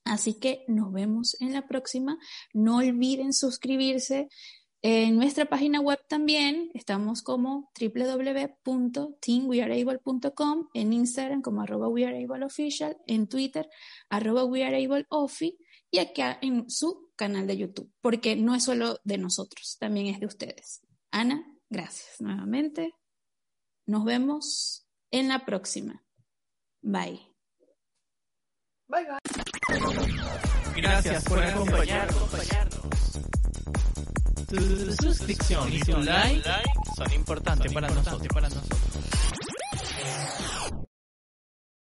Así 0.04 0.40
que 0.40 0.64
nos 0.68 0.92
vemos 0.92 1.38
en 1.40 1.54
la 1.54 1.68
próxima. 1.68 2.18
No 2.54 2.78
olviden 2.78 3.34
suscribirse 3.34 4.30
en 4.84 5.18
nuestra 5.18 5.46
página 5.46 5.80
web 5.80 6.00
también 6.08 6.72
estamos 6.74 7.22
como 7.22 7.72
www.teamweareable.com, 7.80 10.70
en 10.74 10.94
Instagram 10.94 11.44
como 11.44 11.62
arroba 11.62 11.88
weareableofficial, 11.88 12.98
en 13.06 13.28
Twitter 13.28 13.70
arroba 14.10 14.44
weareableofi 14.44 15.60
y 15.92 16.00
acá 16.00 16.40
en 16.42 16.68
su 16.70 17.12
canal 17.16 17.46
de 17.46 17.58
YouTube, 17.58 17.94
porque 18.02 18.36
no 18.36 18.56
es 18.56 18.64
solo 18.64 18.98
de 19.04 19.20
nosotros, 19.20 19.78
también 19.80 20.08
es 20.08 20.20
de 20.20 20.26
ustedes. 20.26 20.82
Ana, 21.12 21.46
gracias 21.70 22.20
nuevamente. 22.20 22.96
Nos 23.86 24.04
vemos 24.04 24.88
en 25.12 25.28
la 25.28 25.46
próxima. 25.46 26.04
Bye. 26.82 27.22
Bye 28.88 29.06
bye. 29.06 29.20
Gracias 30.76 31.24
por 31.26 31.44
acompañarnos. 31.44 32.32
Suscripción 34.52 35.72
y 35.72 35.80
tu 35.80 35.98
like 35.98 36.44
son 36.98 37.14
importantes 37.14 37.72
para 37.72 37.90
nosotros. 37.90 38.28